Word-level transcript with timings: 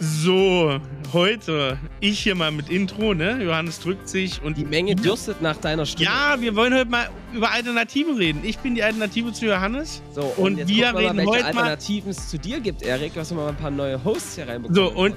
So, 0.00 0.78
heute 1.12 1.76
ich 1.98 2.20
hier 2.20 2.36
mal 2.36 2.52
mit 2.52 2.70
Intro, 2.70 3.14
ne? 3.14 3.42
Johannes 3.42 3.80
drückt 3.80 4.08
sich 4.08 4.40
und 4.42 4.56
Die 4.56 4.64
Menge 4.64 4.94
dürstet 4.94 5.42
nach 5.42 5.56
deiner 5.56 5.86
Stimme. 5.86 6.04
Ja, 6.04 6.36
wir 6.40 6.54
wollen 6.54 6.72
heute 6.72 6.88
mal 6.88 7.10
über 7.32 7.50
Alternativen 7.50 8.16
reden. 8.16 8.40
Ich 8.44 8.58
bin 8.58 8.76
die 8.76 8.82
Alternative 8.82 9.32
zu 9.32 9.46
Johannes. 9.46 10.00
So, 10.14 10.22
und, 10.36 10.60
Und 10.60 10.68
wir 10.68 10.94
reden 10.94 11.16
mal, 11.16 11.26
heute 11.26 11.42
mal- 11.42 11.46
Alternativen 11.64 12.10
es 12.12 12.28
zu 12.28 12.38
dir 12.38 12.60
gibt, 12.60 12.82
Erik. 12.82 13.12
Was 13.16 13.30
wir 13.32 13.36
mal 13.36 13.48
ein 13.48 13.56
paar 13.56 13.72
neue 13.72 14.02
Hosts 14.04 14.36
hier 14.36 14.46
reinbekommen. 14.46 14.74
So, 14.76 14.92
und 14.92 15.16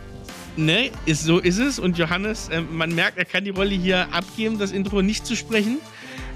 ne, 0.58 0.90
ist, 1.06 1.24
so 1.26 1.38
ist 1.38 1.60
es. 1.60 1.78
Und 1.78 2.00
Johannes, 2.00 2.50
äh, 2.50 2.62
man 2.62 2.96
merkt, 2.96 3.20
er 3.20 3.26
kann 3.26 3.44
die 3.44 3.52
Rolle 3.52 3.76
hier 3.76 4.12
abgeben, 4.12 4.58
das 4.58 4.72
Intro 4.72 5.04
nicht 5.04 5.28
zu 5.28 5.36
sprechen. 5.36 5.78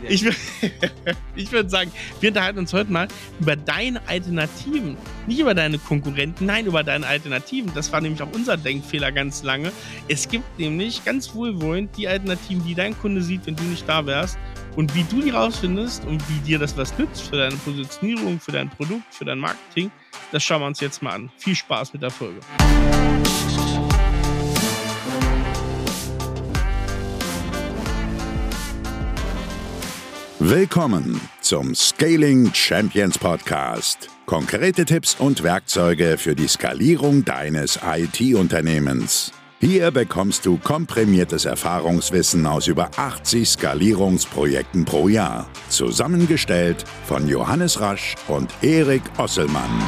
Ich, 0.08 0.26
ich 1.36 1.52
würde 1.52 1.70
sagen, 1.70 1.92
wir 2.20 2.30
unterhalten 2.30 2.60
uns 2.60 2.74
heute 2.74 2.92
mal 2.92 3.08
über 3.40 3.56
deine 3.56 4.06
Alternativen. 4.08 4.98
Nicht 5.28 5.40
über 5.40 5.54
deine 5.54 5.78
Konkurrenten, 5.78 6.46
nein, 6.46 6.66
über 6.66 6.84
deine 6.84 7.06
Alternativen. 7.06 7.72
Das 7.74 7.92
war 7.92 8.02
nämlich 8.02 8.22
auch 8.22 8.32
unser 8.34 8.58
Denkfehler 8.58 9.12
ganz 9.12 9.44
lange. 9.44 9.72
Es 10.08 10.28
gibt 10.28 10.60
nämlich 10.60 11.04
ganz 11.06 11.34
wohlwollend 11.34 11.96
die 11.98 12.08
Alternativen, 12.08 12.64
die 12.66 12.76
dein 12.76 12.98
Kunde 13.00 13.22
sieht, 13.22 13.46
wenn 13.46 13.56
du 13.56 13.64
nicht 13.64 13.88
da 13.88 14.06
wärst. 14.06 14.38
Und 14.76 14.94
wie 14.94 15.04
du 15.04 15.22
die 15.22 15.30
rausfindest 15.30 16.06
und 16.06 16.22
wie 16.30 16.40
dir 16.46 16.60
das 16.60 16.76
was 16.76 16.98
nützt 16.98 17.30
für 17.30 17.38
deine 17.38 17.56
Positionierung, 17.56 18.40
für 18.42 18.52
dein 18.52 18.70
Produkt, 18.70 19.14
für 19.14 19.24
dein 19.24 19.40
Marketing, 19.40 19.90
das 20.32 20.44
schauen 20.44 20.62
wir 20.62 20.68
uns 20.68 20.82
jetzt 20.82 21.02
mal 21.02 21.14
an. 21.14 21.32
Viel 21.38 21.56
Spaß 21.56 21.94
mit 21.94 22.02
der 22.02 22.12
Folge. 22.12 22.42
Willkommen 30.48 31.20
zum 31.42 31.74
Scaling 31.74 32.54
Champions 32.54 33.18
Podcast. 33.18 34.10
Konkrete 34.28 34.86
Tipps 34.86 35.16
und 35.16 35.42
Werkzeuge 35.42 36.20
für 36.20 36.36
die 36.36 36.48
Skalierung 36.48 37.26
deines 37.26 37.80
IT-Unternehmens. 37.84 39.32
Hier 39.60 39.90
bekommst 39.90 40.46
du 40.46 40.60
komprimiertes 40.60 41.46
Erfahrungswissen 41.46 42.46
aus 42.46 42.68
über 42.68 42.92
80 42.96 43.50
Skalierungsprojekten 43.50 44.86
pro 44.86 45.08
Jahr. 45.08 45.50
Zusammengestellt 45.70 46.84
von 47.08 47.28
Johannes 47.28 47.82
Rasch 47.82 48.14
und 48.28 48.54
Erik 48.62 49.02
Osselmann. 49.18 49.82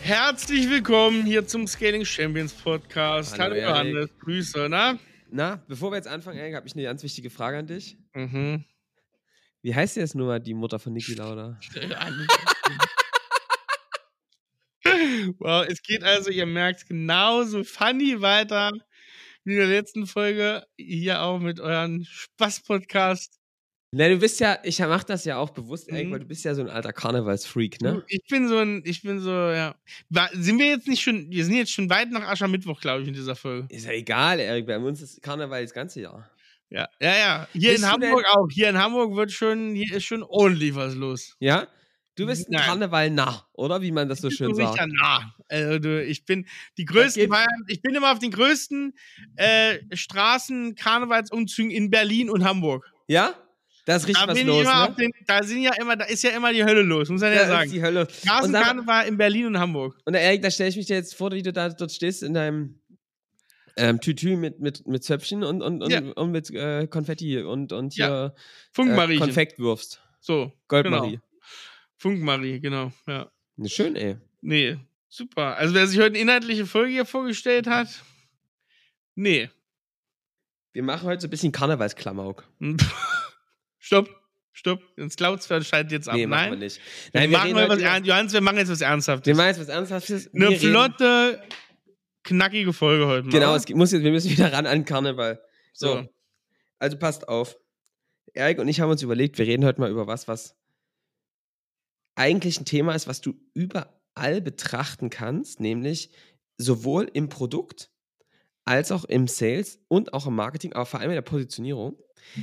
Herzlich 0.00 0.68
willkommen 0.68 1.24
hier 1.24 1.46
zum 1.46 1.68
Scaling 1.68 2.04
Champions 2.04 2.52
Podcast. 2.52 3.38
Hallo, 3.38 3.54
Hallo. 3.54 3.68
Johannes, 3.68 4.10
Grüße, 4.18 4.66
na? 4.68 4.98
Na, 5.34 5.64
bevor 5.66 5.90
wir 5.90 5.96
jetzt 5.96 6.08
anfangen, 6.08 6.38
Erik, 6.38 6.54
habe 6.54 6.66
ich 6.66 6.74
eine 6.74 6.82
ganz 6.82 7.02
wichtige 7.02 7.30
Frage 7.30 7.56
an 7.56 7.66
dich. 7.66 7.96
Mhm. 8.12 8.66
Wie 9.62 9.74
heißt 9.74 9.96
jetzt 9.96 10.14
nur 10.14 10.26
mal 10.26 10.40
die 10.40 10.52
Mutter 10.52 10.78
von 10.78 10.92
Niki 10.92 11.14
Lauda? 11.14 11.58
wow, 15.38 15.64
es 15.66 15.82
geht 15.82 16.04
also, 16.04 16.28
ihr 16.30 16.44
merkt, 16.44 16.86
genauso 16.86 17.64
funny 17.64 18.20
weiter 18.20 18.72
wie 19.44 19.52
in 19.52 19.58
der 19.58 19.68
letzten 19.68 20.06
Folge. 20.06 20.66
Hier 20.76 21.22
auch 21.22 21.38
mit 21.38 21.60
euren 21.60 22.04
Spaß-Podcast. 22.04 23.40
Na, 23.94 24.08
du 24.08 24.16
bist 24.16 24.40
ja, 24.40 24.58
ich 24.62 24.78
mache 24.78 25.04
das 25.06 25.26
ja 25.26 25.36
auch 25.36 25.50
bewusst, 25.50 25.86
Erik, 25.90 26.08
Mhm. 26.08 26.12
weil 26.12 26.18
du 26.20 26.24
bist 26.26 26.44
ja 26.46 26.54
so 26.54 26.62
ein 26.62 26.70
alter 26.70 26.94
Karnevalsfreak, 26.94 27.82
ne? 27.82 28.02
Ich 28.08 28.22
bin 28.26 28.48
so 28.48 28.56
ein, 28.56 28.80
ich 28.86 29.02
bin 29.02 29.20
so, 29.20 29.30
ja. 29.30 29.74
Sind 30.32 30.58
wir 30.58 30.66
jetzt 30.66 30.88
nicht 30.88 31.02
schon, 31.02 31.30
wir 31.30 31.44
sind 31.44 31.56
jetzt 31.56 31.72
schon 31.72 31.90
weit 31.90 32.10
nach 32.10 32.26
Aschermittwoch, 32.26 32.80
glaube 32.80 33.02
ich, 33.02 33.08
in 33.08 33.12
dieser 33.14 33.36
Folge. 33.36 33.66
Ist 33.68 33.84
ja 33.84 33.92
egal, 33.92 34.40
Erik, 34.40 34.66
bei 34.66 34.78
uns 34.78 35.02
ist 35.02 35.20
Karneval 35.22 35.62
das 35.62 35.74
ganze 35.74 36.00
Jahr. 36.00 36.30
Ja, 36.70 36.88
ja, 37.02 37.14
ja. 37.18 37.48
Hier 37.52 37.72
Bist 37.72 37.84
in 37.84 37.90
Hamburg 37.90 38.24
auch. 38.34 38.48
Hier 38.50 38.70
in 38.70 38.78
Hamburg 38.78 39.14
wird 39.14 39.30
schon, 39.30 39.74
hier 39.74 39.94
ist 39.94 40.04
schon 40.04 40.22
ordentlich 40.22 40.74
was 40.74 40.94
los. 40.94 41.36
Ja? 41.38 41.68
Du 42.14 42.26
bist 42.26 42.48
ein 42.48 42.52
Nein. 42.52 42.62
Karneval 42.64 43.10
nah, 43.10 43.46
oder? 43.52 43.82
Wie 43.82 43.92
man 43.92 44.08
das 44.08 44.22
so 44.22 44.30
schön 44.30 44.54
sagt. 44.54 44.80
richtig 44.80 44.98
nah. 45.02 45.34
Also, 45.48 45.78
du, 45.78 46.02
ich 46.02 46.24
bin 46.24 46.46
die 46.78 46.86
größten 46.86 47.28
Feiern, 47.30 47.64
ich 47.68 47.82
bin 47.82 47.94
immer 47.94 48.10
auf 48.12 48.20
den 48.20 48.30
größten 48.30 48.94
äh, 49.36 49.78
Straßen 49.92 50.76
Karnevalsumzügen 50.76 51.70
in 51.70 51.90
Berlin 51.90 52.30
und 52.30 52.42
Hamburg. 52.44 52.90
Ja? 53.06 53.34
Da 53.84 53.96
ist 53.96 54.02
Da 54.04 54.06
richtig 54.06 54.28
was 54.28 54.38
bin 54.38 54.46
los, 54.46 54.64
ne? 54.64 54.94
den, 54.96 55.12
da 55.26 55.42
sind 55.42 55.62
ja 55.62 55.72
immer, 55.80 55.96
da 55.96 56.04
ist 56.04 56.22
ja 56.22 56.30
immer 56.30 56.52
die 56.52 56.62
Hölle 56.64 56.82
los, 56.82 57.08
muss 57.08 57.20
man 57.20 57.30
ja, 57.32 57.38
Da 57.38 57.42
ist 57.42 57.48
sagen. 57.48 57.70
die 57.72 57.82
Hölle. 57.82 58.06
Straßenkarneval 58.10 59.08
in 59.08 59.16
Berlin 59.16 59.46
und 59.46 59.58
Hamburg. 59.58 59.98
und 60.04 60.14
Erik, 60.14 60.40
da 60.42 60.50
stelle 60.52 60.68
ich 60.70 60.76
mich 60.76 60.86
dir 60.86 60.94
jetzt 60.96 61.14
vor, 61.16 61.32
wie 61.32 61.42
du 61.42 61.52
da 61.52 61.68
dort 61.68 61.90
stehst 61.90 62.22
in 62.22 62.34
deinem 62.34 62.80
ähm, 63.76 64.00
Tütü 64.00 64.36
mit, 64.36 64.60
mit, 64.60 64.86
mit 64.86 65.02
Zöpfchen 65.02 65.42
und, 65.42 65.62
und, 65.62 65.82
und, 65.82 65.90
Ja. 65.90 66.00
und 66.00 66.30
mit 66.30 66.50
äh, 66.50 66.86
Konfetti 66.86 67.40
und, 67.42 67.72
und 67.72 67.96
Ja. 67.96 68.06
hier 68.06 68.34
äh, 68.36 68.40
Funkmarie. 68.72 69.16
Konfekt 69.18 69.58
wirfst. 69.58 70.00
so, 70.20 70.52
Goldmarie. 70.68 71.12
Genau. 71.12 71.22
Funkmarie, 71.96 72.60
genau. 72.60 72.92
Ja. 73.08 73.30
Ne, 73.56 73.68
Schön, 73.68 73.96
ey. 73.96 74.16
Nee, 74.42 74.76
super. 75.08 75.56
Also 75.56 75.74
wer 75.74 75.86
sich 75.86 75.98
heute 75.98 76.08
eine 76.08 76.18
inhaltliche 76.18 76.66
Folge 76.66 76.92
hier 76.92 77.04
vorgestellt 77.06 77.66
hat, 77.66 77.88
nee. 79.16 79.50
Wir 80.72 80.82
machen 80.82 81.06
heute 81.08 81.20
so 81.22 81.26
ein 81.26 81.30
bisschen 81.30 81.50
Karnevalsklamauk. 81.52 82.44
stopp, 83.82 84.08
stopp. 84.52 84.80
Ins 84.96 85.16
Cloudsfeld 85.16 85.66
schaltet 85.66 85.92
jetzt 85.92 86.08
ab. 86.08 86.14
Nee, 86.14 86.26
machen 86.26 86.44
wir 86.44 86.50
Nein. 86.52 86.58
nicht. 86.60 86.80
Wir 87.12 87.20
Nein, 87.20 87.30
wir 87.30 87.36
machen 87.38 87.46
reden 87.48 87.54
mal 87.56 87.62
heute 87.68 87.74
was 87.76 87.82
ernst. 87.82 88.08
Johannes, 88.08 88.32
wir 88.32 88.40
machen 88.40 88.56
jetzt 88.58 88.70
was 88.70 88.80
Ernsthaftes. 88.80 89.26
Wir 89.26 89.34
machen 89.34 89.46
jetzt 89.48 89.60
was 89.60 89.68
Ernsthaftes. 89.68 90.26
Eine 90.34 90.40
Wir 90.40 90.48
reden- 90.50 90.70
flotte, 90.70 91.42
knackige 92.22 92.72
Folge 92.72 93.06
heute 93.06 93.24
mal. 93.26 93.32
Genau, 93.32 93.54
es 93.54 93.68
muss 93.70 93.92
jetzt, 93.92 94.04
wir 94.04 94.12
müssen 94.12 94.30
wieder 94.30 94.52
ran 94.52 94.66
an 94.66 94.84
Karneval. 94.84 95.42
So, 95.72 95.86
So. 95.88 96.08
also 96.78 96.96
passt 96.98 97.28
auf. 97.28 97.56
Erik 98.34 98.58
und 98.60 98.68
ich 98.68 98.80
haben 98.80 98.90
uns 98.90 99.02
überlegt, 99.02 99.36
wir 99.38 99.46
reden 99.46 99.64
heute 99.64 99.80
mal 99.80 99.90
über 99.90 100.06
was, 100.06 100.26
was 100.28 100.56
eigentlich 102.14 102.60
ein 102.60 102.64
Thema 102.64 102.94
ist, 102.94 103.06
was 103.06 103.20
du 103.20 103.34
überall 103.54 104.40
betrachten 104.40 105.10
kannst, 105.10 105.60
nämlich 105.60 106.10
sowohl 106.58 107.10
im 107.12 107.28
Produkt 107.28 107.90
als 108.64 108.92
auch 108.92 109.04
im 109.04 109.26
Sales 109.26 109.80
und 109.88 110.12
auch 110.14 110.26
im 110.26 110.34
Marketing, 110.34 110.72
aber 110.72 110.86
vor 110.86 111.00
allem 111.00 111.10
in 111.10 111.16
der 111.16 111.22
Positionierung. 111.22 111.98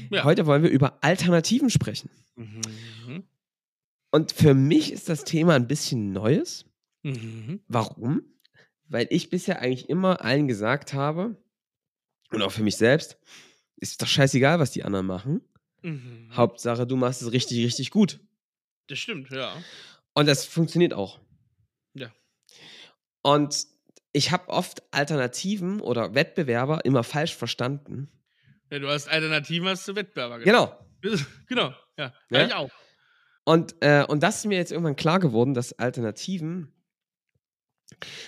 Ja. 0.09 0.24
Heute 0.24 0.46
wollen 0.46 0.63
wir 0.63 0.69
über 0.69 1.03
Alternativen 1.03 1.69
sprechen. 1.69 2.09
Mhm. 2.35 3.24
Und 4.12 4.31
für 4.31 4.53
mich 4.53 4.91
ist 4.91 5.09
das 5.09 5.24
Thema 5.24 5.56
ein 5.56 5.68
bisschen 5.68 6.12
Neues. 6.12 6.66
Mhm. 7.03 7.62
Warum? 7.68 8.24
Weil 8.88 9.08
ich 9.09 9.29
bisher 9.29 9.62
eigentlich 9.62 9.90
immer 9.90 10.24
allen 10.24 10.47
gesagt 10.47 10.94
habe, 10.94 11.38
und 12.31 12.41
auch 12.41 12.52
für 12.52 12.63
mich 12.63 12.78
selbst, 12.78 13.18
ist 13.78 14.02
doch 14.02 14.08
scheißegal, 14.08 14.59
was 14.59 14.72
die 14.72 14.84
anderen 14.84 15.06
machen. 15.06 15.41
Mhm. 15.81 16.29
Hauptsache, 16.34 16.85
du 16.85 16.96
machst 16.96 17.22
es 17.22 17.31
richtig, 17.31 17.63
richtig 17.66 17.91
gut. 17.91 18.19
Das 18.88 19.00
stimmt, 19.00 19.29
ja. 19.29 19.56
Und 20.13 20.28
das 20.28 20.46
funktioniert 20.46 20.94
auch. 20.94 21.19
Ja. 21.94 22.12
Und 23.22 23.68
ich 24.12 24.31
habe 24.31 24.50
oft 24.50 24.81
Alternativen 24.92 25.81
oder 25.81 26.16
Wettbewerber 26.16 26.84
immer 26.86 27.03
falsch 27.03 27.36
verstanden. 27.36 28.09
ja. 28.72 28.80
Du 28.80 28.88
hast 28.88 29.08
Alternativen 29.08 29.68
hast 29.68 29.86
zu 29.86 29.96
Wettbewerber. 29.96 30.40
Genau. 30.40 30.78
Genau, 31.47 31.74
ja. 31.97 32.14
Ja? 32.30 32.40
ja. 32.40 32.47
Ich 32.47 32.53
auch. 32.53 32.70
Und, 33.46 33.75
äh, 33.80 34.03
und 34.08 34.22
das 34.22 34.38
ist 34.38 34.46
mir 34.46 34.58
jetzt 34.58 34.72
irgendwann 34.72 34.97
klar 34.97 35.20
geworden, 35.20 35.53
dass 35.53 35.74
Alternativen, 35.80 36.74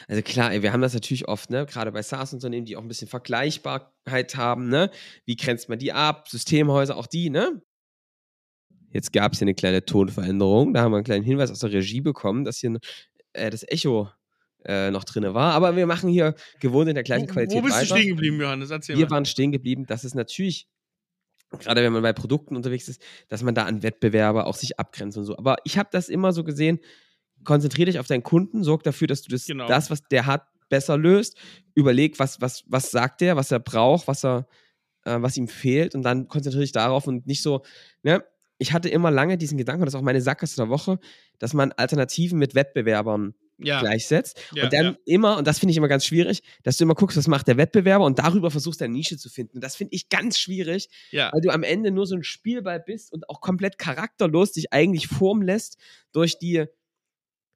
also 0.08 0.22
klar, 0.22 0.52
ey, 0.53 0.64
wir 0.64 0.74
haben 0.74 0.81
das 0.81 0.94
natürlich 0.94 1.28
oft, 1.28 1.50
ne, 1.50 1.66
gerade 1.66 1.92
bei 1.92 2.02
SaaS-Unternehmen, 2.02 2.66
die 2.66 2.78
auch 2.78 2.81
ein 2.81 2.88
bisschen 2.88 3.09
Vergleichbarkeit 3.09 4.36
haben, 4.36 4.69
ne, 4.69 4.90
wie 5.25 5.36
grenzt 5.36 5.69
man 5.69 5.80
die 5.80 5.92
ab, 5.92 6.30
Systemhäuser, 6.30 6.96
auch 6.96 7.08
die, 7.08 7.30
ne. 7.30 7.62
Jetzt 8.90 9.13
gab 9.13 9.34
es 9.34 9.40
hier 9.40 9.46
eine 9.46 9.53
kleine 9.53 9.86
Tonveränderung, 9.86 10.74
da 10.74 10.81
haben 10.81 10.92
wir 10.92 10.98
einen 10.98 11.06
kleinen 11.06 11.25
Hinweis 11.25 11.52
aus 11.52 11.59
der 11.59 11.72
Regie 11.72 12.02
bekommen, 12.02 12.44
dass 12.46 12.58
hier 12.58 12.80
äh, 13.34 13.50
das 13.50 13.63
Echo 13.68 14.09
äh, 14.66 14.91
noch 14.91 15.03
drin 15.03 15.23
war, 15.33 15.53
aber 15.53 15.75
wir 15.75 15.85
machen 15.88 16.09
hier 16.09 16.35
gewohnt 16.59 16.88
in 16.89 16.95
der 16.95 17.03
gleichen 17.03 17.27
Wo, 17.29 17.33
Qualität 17.33 17.57
wo 17.57 17.61
bist 17.63 17.75
weiter. 17.75 17.95
du 17.95 17.99
stehen 17.99 18.09
geblieben, 18.16 18.39
Johannes? 18.41 18.69
Erzähl 18.69 18.97
Wir 18.97 19.05
mal. 19.05 19.11
waren 19.11 19.25
stehen 19.25 19.51
geblieben, 19.51 19.85
dass 19.85 20.03
es 20.03 20.13
natürlich, 20.13 20.67
gerade 21.59 21.81
wenn 21.83 21.91
man 21.94 22.01
bei 22.03 22.13
Produkten 22.13 22.55
unterwegs 22.55 22.88
ist, 22.88 23.01
dass 23.27 23.41
man 23.44 23.55
da 23.55 23.63
an 23.66 23.83
Wettbewerber 23.83 24.45
auch 24.47 24.55
sich 24.55 24.79
abgrenzt 24.79 25.17
und 25.17 25.25
so. 25.25 25.38
Aber 25.38 25.57
ich 25.63 25.77
habe 25.77 25.89
das 25.91 26.09
immer 26.09 26.31
so 26.31 26.44
gesehen, 26.44 26.79
konzentriere 27.44 27.88
dich 27.88 28.00
auf 28.00 28.07
deinen 28.07 28.23
Kunden, 28.23 28.63
sorg 28.63 28.83
dafür, 28.83 29.07
dass 29.07 29.21
du 29.23 29.29
das, 29.31 29.45
Genau. 29.45 29.67
das 29.67 29.89
was 29.89 30.03
der 30.03 30.25
hat, 30.27 30.45
besser 30.69 30.97
löst. 30.97 31.38
Überleg, 31.75 32.18
was, 32.19 32.39
was, 32.39 32.63
was 32.68 32.91
sagt 32.91 33.19
der, 33.21 33.36
was 33.36 33.51
er 33.51 33.59
braucht, 33.59 34.07
was 34.07 34.24
er, 34.24 34.47
äh, 35.06 35.18
was 35.19 35.36
ihm 35.36 35.47
fehlt 35.50 35.95
und 35.95 36.03
dann 36.03 36.27
konzentriere 36.30 36.62
dich 36.63 36.71
darauf 36.71 37.07
und 37.07 37.25
nicht 37.27 37.41
so, 37.41 37.63
ne? 38.03 38.24
Ich 38.57 38.74
hatte 38.74 38.89
immer 38.89 39.09
lange 39.09 39.39
diesen 39.39 39.57
Gedanken, 39.57 39.81
und 39.81 39.86
das 39.88 39.95
ist 39.95 40.00
auch 40.00 40.03
meine 40.03 40.21
Sackgasse 40.21 40.56
der 40.56 40.69
Woche, 40.69 41.00
dass 41.39 41.56
man 41.56 41.71
Alternativen 41.71 42.38
mit 42.38 42.53
Wettbewerbern 42.53 43.33
ja. 43.63 43.80
gleichsetzt. 43.80 44.42
Ja, 44.54 44.63
und 44.63 44.74
dann 44.74 44.86
ja. 44.86 44.96
immer, 45.06 45.38
und 45.38 45.48
das 45.48 45.60
finde 45.60 45.72
ich 45.72 45.78
immer 45.78 45.88
ganz 45.88 46.06
schwierig, 46.06 46.44
dass 46.63 46.78
du 46.78 46.84
immer 46.84 46.96
guckst, 46.96 47.18
was 47.18 47.28
macht 47.28 47.48
der 47.48 47.58
Wettbewerber 47.58 48.06
und 48.06 48.19
darüber 48.19 48.52
versuchst, 48.52 48.81
deine 48.81 48.94
Nische 48.94 49.18
zu 49.18 49.30
finden. 49.30 49.58
Und 49.58 49.63
das 49.63 49.75
finde 49.75 49.96
ich 49.96 50.10
ganz 50.10 50.38
schwierig, 50.38 50.90
ja. 51.12 51.31
weil 51.34 51.42
du 51.42 51.50
am 51.50 51.63
Ende 51.63 51.92
nur 51.92 52.06
so 52.06 52.16
ein 52.16 52.24
Spielball 52.24 52.80
bist 52.80 53.12
und 53.12 53.30
auch 53.30 53.42
komplett 53.42 53.78
charakterlos 53.78 54.52
dich 54.52 54.74
eigentlich 54.74 55.08
formen 55.08 55.44
lässt 55.44 55.78
durch 56.12 56.40
die 56.40 56.66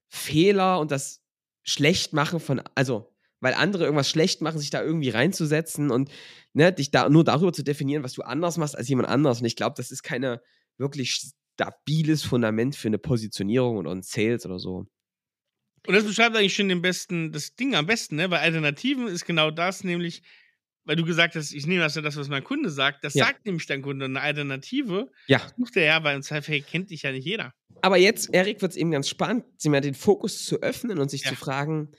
Fehler 0.08 0.80
und 0.80 0.90
das 0.90 1.22
Schlechtmachen 1.62 2.40
von, 2.40 2.62
also, 2.74 3.12
weil 3.40 3.54
andere 3.54 3.84
irgendwas 3.84 4.08
schlecht 4.08 4.40
machen, 4.40 4.58
sich 4.58 4.70
da 4.70 4.82
irgendwie 4.82 5.10
reinzusetzen 5.10 5.90
und 5.90 6.10
ne, 6.52 6.72
dich 6.72 6.90
da 6.90 7.08
nur 7.08 7.24
darüber 7.24 7.52
zu 7.52 7.62
definieren, 7.62 8.02
was 8.02 8.14
du 8.14 8.22
anders 8.22 8.56
machst 8.56 8.76
als 8.76 8.88
jemand 8.88 9.08
anders. 9.08 9.40
Und 9.40 9.46
ich 9.46 9.56
glaube, 9.56 9.74
das 9.76 9.90
ist 9.90 10.02
keine 10.02 10.40
wirklich 10.78 11.32
stabiles 11.54 12.22
Fundament 12.22 12.76
für 12.76 12.88
eine 12.88 12.98
Positionierung 12.98 13.86
ein 13.86 14.02
Sales 14.02 14.46
oder 14.46 14.58
so. 14.58 14.86
Und 15.86 15.94
das 15.94 16.04
beschreibt 16.04 16.36
eigentlich 16.36 16.54
schon 16.54 16.68
den 16.68 16.82
besten, 16.82 17.32
das 17.32 17.54
Ding 17.54 17.74
am 17.74 17.86
besten, 17.86 18.16
ne? 18.16 18.30
Weil 18.30 18.40
Alternativen 18.40 19.06
ist 19.08 19.24
genau 19.24 19.50
das, 19.50 19.84
nämlich, 19.84 20.22
weil 20.84 20.96
du 20.96 21.04
gesagt 21.04 21.34
hast, 21.36 21.52
ich 21.52 21.66
nehme 21.66 21.80
das 21.80 21.94
ja 21.94 22.02
das, 22.02 22.16
was 22.16 22.28
mein 22.28 22.44
Kunde 22.44 22.70
sagt, 22.70 23.04
das 23.04 23.14
Ja. 23.14 23.26
sagt 23.26 23.46
nämlich 23.46 23.66
dein 23.66 23.82
Kunde. 23.82 24.06
Eine 24.06 24.20
Alternative 24.20 25.10
Ja. 25.26 25.40
sucht 25.56 25.76
er 25.76 25.84
ja, 25.84 26.04
weil 26.04 26.16
im 26.16 26.22
Zweifel 26.22 26.60
kennt 26.62 26.90
dich 26.90 27.02
ja 27.02 27.12
nicht 27.12 27.24
jeder. 27.24 27.52
Aber 27.82 27.96
jetzt, 27.98 28.32
Erik, 28.34 28.62
wird 28.62 28.72
es 28.72 28.76
eben 28.78 28.90
ganz 28.90 29.08
spannend, 29.08 29.44
sich 29.60 29.70
mal 29.70 29.80
den 29.80 29.94
Fokus 29.94 30.44
zu 30.44 30.60
öffnen 30.62 30.98
und 30.98 31.10
sich 31.10 31.22
Ja. 31.22 31.30
zu 31.30 31.36
fragen, 31.36 31.92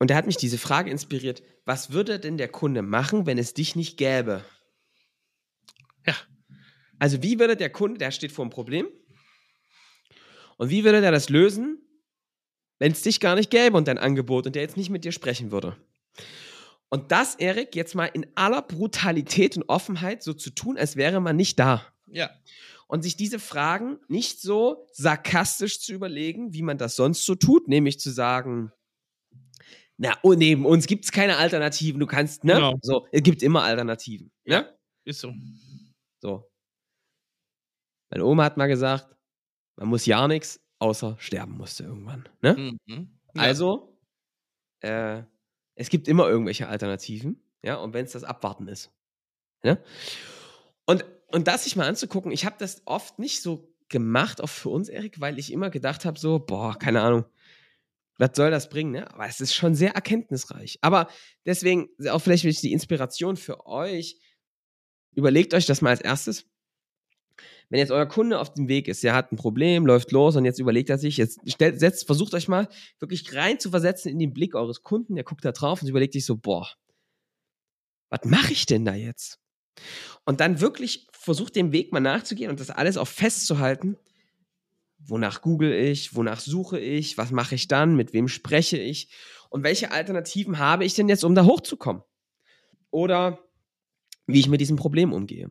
und 0.00 0.10
er 0.10 0.16
hat 0.16 0.26
mich 0.26 0.36
diese 0.36 0.58
Frage 0.58 0.90
inspiriert, 0.90 1.42
was 1.64 1.92
würde 1.92 2.18
denn 2.18 2.36
der 2.36 2.48
Kunde 2.48 2.82
machen, 2.82 3.26
wenn 3.26 3.38
es 3.38 3.54
dich 3.54 3.76
nicht 3.76 3.96
gäbe? 3.96 4.44
Ja. 6.06 6.14
Also 6.98 7.22
wie 7.22 7.38
würde 7.38 7.56
der 7.56 7.70
Kunde, 7.70 7.98
der 7.98 8.10
steht 8.10 8.32
vor 8.32 8.44
einem 8.44 8.50
Problem, 8.50 8.88
und 10.56 10.70
wie 10.70 10.84
würde 10.84 11.00
der 11.00 11.10
das 11.12 11.28
lösen, 11.30 11.78
wenn 12.84 12.92
es 12.92 13.00
dich 13.00 13.18
gar 13.18 13.34
nicht 13.34 13.50
gäbe 13.50 13.78
und 13.78 13.88
dein 13.88 13.96
Angebot 13.96 14.44
und 14.44 14.54
der 14.54 14.60
jetzt 14.60 14.76
nicht 14.76 14.90
mit 14.90 15.06
dir 15.06 15.12
sprechen 15.12 15.50
würde? 15.50 15.74
Und 16.90 17.12
das, 17.12 17.34
Erik, 17.34 17.74
jetzt 17.74 17.94
mal 17.94 18.04
in 18.04 18.26
aller 18.34 18.60
Brutalität 18.60 19.56
und 19.56 19.62
Offenheit 19.70 20.22
so 20.22 20.34
zu 20.34 20.50
tun, 20.50 20.76
als 20.76 20.94
wäre 20.94 21.18
man 21.22 21.34
nicht 21.34 21.58
da 21.58 21.82
Ja. 22.08 22.28
und 22.86 23.00
sich 23.00 23.16
diese 23.16 23.38
Fragen 23.38 23.98
nicht 24.08 24.38
so 24.38 24.86
sarkastisch 24.92 25.80
zu 25.80 25.94
überlegen, 25.94 26.52
wie 26.52 26.60
man 26.60 26.76
das 26.76 26.94
sonst 26.94 27.24
so 27.24 27.34
tut, 27.34 27.68
nämlich 27.68 28.00
zu 28.00 28.10
sagen, 28.10 28.70
na, 29.96 30.18
oh, 30.22 30.34
neben 30.34 30.66
uns 30.66 30.86
gibt 30.86 31.06
es 31.06 31.10
keine 31.10 31.38
Alternativen, 31.38 31.98
du 32.00 32.06
kannst, 32.06 32.44
ne? 32.44 32.52
Genau. 32.56 32.74
So, 32.82 33.06
es 33.12 33.22
gibt 33.22 33.42
immer 33.42 33.62
Alternativen, 33.62 34.30
ne? 34.44 34.76
Ist 35.06 35.20
so. 35.20 35.32
So. 36.20 36.50
Meine 38.10 38.26
Oma 38.26 38.44
hat 38.44 38.58
mal 38.58 38.66
gesagt, 38.66 39.08
man 39.76 39.88
muss 39.88 40.04
ja 40.04 40.28
nichts, 40.28 40.60
außer 40.84 41.16
sterben 41.18 41.56
musste 41.56 41.84
irgendwann, 41.84 42.28
ne? 42.42 42.76
Mhm. 42.86 43.08
Ja. 43.34 43.42
Also, 43.42 43.98
äh, 44.80 45.22
es 45.74 45.88
gibt 45.88 46.06
immer 46.08 46.28
irgendwelche 46.28 46.68
Alternativen, 46.68 47.42
ja, 47.62 47.76
und 47.76 47.94
wenn 47.94 48.04
es 48.04 48.12
das 48.12 48.22
Abwarten 48.22 48.68
ist. 48.68 48.92
Ja? 49.64 49.78
Und, 50.84 51.06
und 51.28 51.48
das 51.48 51.64
sich 51.64 51.74
mal 51.74 51.88
anzugucken, 51.88 52.30
ich 52.30 52.44
habe 52.44 52.56
das 52.58 52.82
oft 52.84 53.18
nicht 53.18 53.40
so 53.40 53.74
gemacht, 53.88 54.42
auch 54.42 54.48
für 54.48 54.68
uns, 54.68 54.90
Erik, 54.90 55.20
weil 55.20 55.38
ich 55.38 55.50
immer 55.50 55.70
gedacht 55.70 56.04
habe, 56.04 56.18
so, 56.18 56.38
boah, 56.38 56.78
keine 56.78 57.00
Ahnung, 57.00 57.24
was 58.18 58.30
soll 58.34 58.50
das 58.50 58.68
bringen, 58.68 58.92
ne? 58.92 59.12
Aber 59.12 59.26
es 59.26 59.40
ist 59.40 59.54
schon 59.54 59.74
sehr 59.74 59.94
erkenntnisreich. 59.94 60.78
Aber 60.82 61.08
deswegen, 61.46 61.88
auch 62.10 62.20
vielleicht 62.20 62.44
die 62.62 62.72
Inspiration 62.72 63.36
für 63.36 63.66
euch, 63.66 64.20
überlegt 65.14 65.54
euch 65.54 65.66
das 65.66 65.80
mal 65.80 65.90
als 65.90 66.00
erstes. 66.00 66.46
Wenn 67.70 67.78
jetzt 67.78 67.90
euer 67.90 68.06
Kunde 68.06 68.38
auf 68.38 68.52
dem 68.52 68.68
Weg 68.68 68.88
ist, 68.88 69.02
der 69.02 69.14
hat 69.14 69.32
ein 69.32 69.36
Problem, 69.36 69.86
läuft 69.86 70.12
los 70.12 70.36
und 70.36 70.44
jetzt 70.44 70.58
überlegt 70.58 70.90
er 70.90 70.98
sich, 70.98 71.16
jetzt 71.16 71.40
stellt, 71.50 71.80
setzt, 71.80 72.06
versucht 72.06 72.34
euch 72.34 72.48
mal 72.48 72.68
wirklich 73.00 73.34
rein 73.34 73.58
zu 73.58 73.70
versetzen 73.70 74.10
in 74.10 74.18
den 74.18 74.32
Blick 74.32 74.54
eures 74.54 74.82
Kunden, 74.82 75.14
der 75.14 75.24
guckt 75.24 75.44
da 75.44 75.52
drauf 75.52 75.82
und 75.82 75.88
überlegt 75.88 76.12
sich 76.12 76.24
so, 76.24 76.36
boah, 76.36 76.68
was 78.10 78.20
mache 78.24 78.52
ich 78.52 78.66
denn 78.66 78.84
da 78.84 78.94
jetzt? 78.94 79.40
Und 80.24 80.40
dann 80.40 80.60
wirklich 80.60 81.08
versucht 81.12 81.56
dem 81.56 81.72
Weg 81.72 81.92
mal 81.92 82.00
nachzugehen 82.00 82.50
und 82.50 82.60
das 82.60 82.70
alles 82.70 82.96
auch 82.96 83.08
festzuhalten. 83.08 83.96
Wonach 84.98 85.42
google 85.42 85.72
ich? 85.72 86.14
Wonach 86.14 86.40
suche 86.40 86.78
ich? 86.78 87.18
Was 87.18 87.30
mache 87.30 87.56
ich 87.56 87.68
dann? 87.68 87.96
Mit 87.96 88.12
wem 88.12 88.28
spreche 88.28 88.78
ich? 88.78 89.10
Und 89.50 89.62
welche 89.62 89.90
Alternativen 89.90 90.58
habe 90.58 90.84
ich 90.84 90.94
denn 90.94 91.08
jetzt, 91.08 91.24
um 91.24 91.34
da 91.34 91.44
hochzukommen? 91.44 92.02
Oder 92.90 93.38
wie 94.26 94.40
ich 94.40 94.48
mit 94.48 94.60
diesem 94.60 94.76
Problem 94.76 95.12
umgehe. 95.12 95.50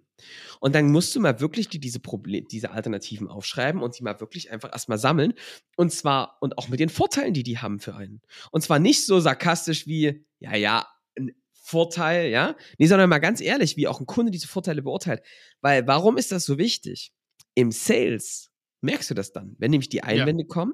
Und 0.59 0.73
dann 0.73 0.91
musst 0.91 1.15
du 1.15 1.19
mal 1.19 1.39
wirklich 1.39 1.69
die, 1.69 1.79
diese, 1.79 1.99
Proble 1.99 2.41
diese 2.41 2.71
Alternativen 2.71 3.27
aufschreiben 3.27 3.81
und 3.81 3.97
die 3.97 4.03
mal 4.03 4.19
wirklich 4.19 4.51
einfach 4.51 4.71
erstmal 4.71 4.97
sammeln. 4.97 5.33
Und 5.75 5.91
zwar, 5.91 6.37
und 6.41 6.57
auch 6.57 6.69
mit 6.69 6.79
den 6.79 6.89
Vorteilen, 6.89 7.33
die 7.33 7.43
die 7.43 7.59
haben 7.59 7.79
für 7.79 7.95
einen. 7.95 8.21
Und 8.51 8.61
zwar 8.61 8.79
nicht 8.79 9.05
so 9.05 9.19
sarkastisch 9.19 9.85
wie, 9.85 10.25
ja, 10.39 10.55
ja, 10.55 10.87
ein 11.17 11.33
Vorteil, 11.53 12.29
ja. 12.29 12.55
Nee, 12.77 12.87
sondern 12.87 13.09
mal 13.09 13.19
ganz 13.19 13.41
ehrlich, 13.41 13.77
wie 13.77 13.87
auch 13.87 13.99
ein 13.99 14.05
Kunde 14.05 14.31
diese 14.31 14.47
Vorteile 14.47 14.81
beurteilt. 14.81 15.21
Weil, 15.61 15.85
warum 15.87 16.17
ist 16.17 16.31
das 16.31 16.45
so 16.45 16.57
wichtig? 16.57 17.13
Im 17.53 17.71
Sales 17.71 18.51
merkst 18.81 19.11
du 19.11 19.13
das 19.13 19.31
dann. 19.31 19.55
Wenn 19.59 19.71
nämlich 19.71 19.89
die 19.89 20.03
Einwände 20.03 20.45
kommen, 20.45 20.73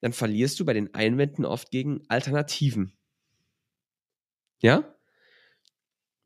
dann 0.00 0.12
verlierst 0.12 0.58
du 0.58 0.64
bei 0.64 0.72
den 0.72 0.94
Einwänden 0.94 1.44
oft 1.44 1.70
gegen 1.70 2.02
Alternativen. 2.08 2.96
Ja? 4.62 4.94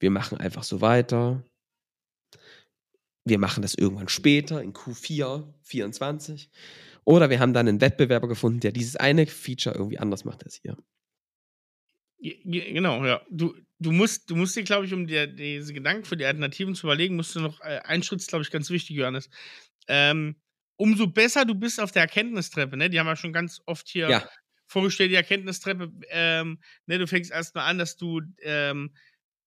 Wir 0.05 0.11
machen 0.11 0.37
einfach 0.37 0.65
so 0.65 0.83
weiter. 0.83 1.43
Wir 3.25 3.39
machen 3.39 3.63
das 3.63 3.75
irgendwann 3.75 4.09
später 4.09 4.61
in 4.63 4.75
Q4, 4.75 5.51
24. 5.63 6.51
Oder 7.05 7.31
wir 7.31 7.41
haben 7.41 7.55
dann 7.55 7.67
einen 7.67 7.81
Wettbewerber 7.81 8.29
gefunden, 8.29 8.61
der 8.61 8.73
dieses 8.73 8.97
eine 8.97 9.27
Feature 9.27 9.75
irgendwie 9.75 9.99
anders 9.99 10.27
macht 10.27 10.45
als 10.45 10.63
ihr. 10.63 10.77
Ge- 12.21 12.39
ge- 12.45 12.75
Genau, 12.75 13.03
ja. 13.07 13.23
Du, 13.31 13.55
du, 13.79 13.93
musst, 13.93 14.29
du 14.29 14.37
musst 14.37 14.57
dir, 14.57 14.63
glaube 14.63 14.85
ich, 14.85 14.93
um 14.93 15.07
dir 15.07 15.27
diese 15.27 15.73
Gedanken 15.73 16.05
für 16.05 16.19
die 16.19 16.27
Alternativen 16.27 16.75
zu 16.75 16.87
überlegen, 16.87 17.17
musst 17.17 17.35
du 17.35 17.41
noch, 17.41 17.63
äh, 17.63 17.81
ein 17.85 18.03
Schritt 18.03 18.27
glaube 18.29 18.43
ich, 18.43 18.51
ganz 18.51 18.69
wichtig, 18.69 18.97
Johannes. 18.97 19.31
Ähm, 19.89 20.37
umso 20.77 21.07
besser 21.07 21.47
du 21.47 21.55
bist 21.55 21.81
auf 21.81 21.93
der 21.93 22.03
Erkenntnistreppe, 22.03 22.77
ne? 22.77 22.91
Die 22.91 23.01
haben 23.01 23.07
wir 23.07 23.17
schon 23.17 23.33
ganz 23.33 23.63
oft 23.65 23.89
hier 23.89 24.11
Ja. 24.11 24.29
vorgestellt, 24.67 25.13
die 25.13 25.17
Erkenntnistreppe. 25.17 25.91
Ähm, 26.11 26.61
ne? 26.85 26.99
Du 26.99 27.07
fängst 27.07 27.31
erstmal 27.31 27.71
an, 27.71 27.79
dass 27.79 27.97
du 27.97 28.21
ähm, 28.43 28.95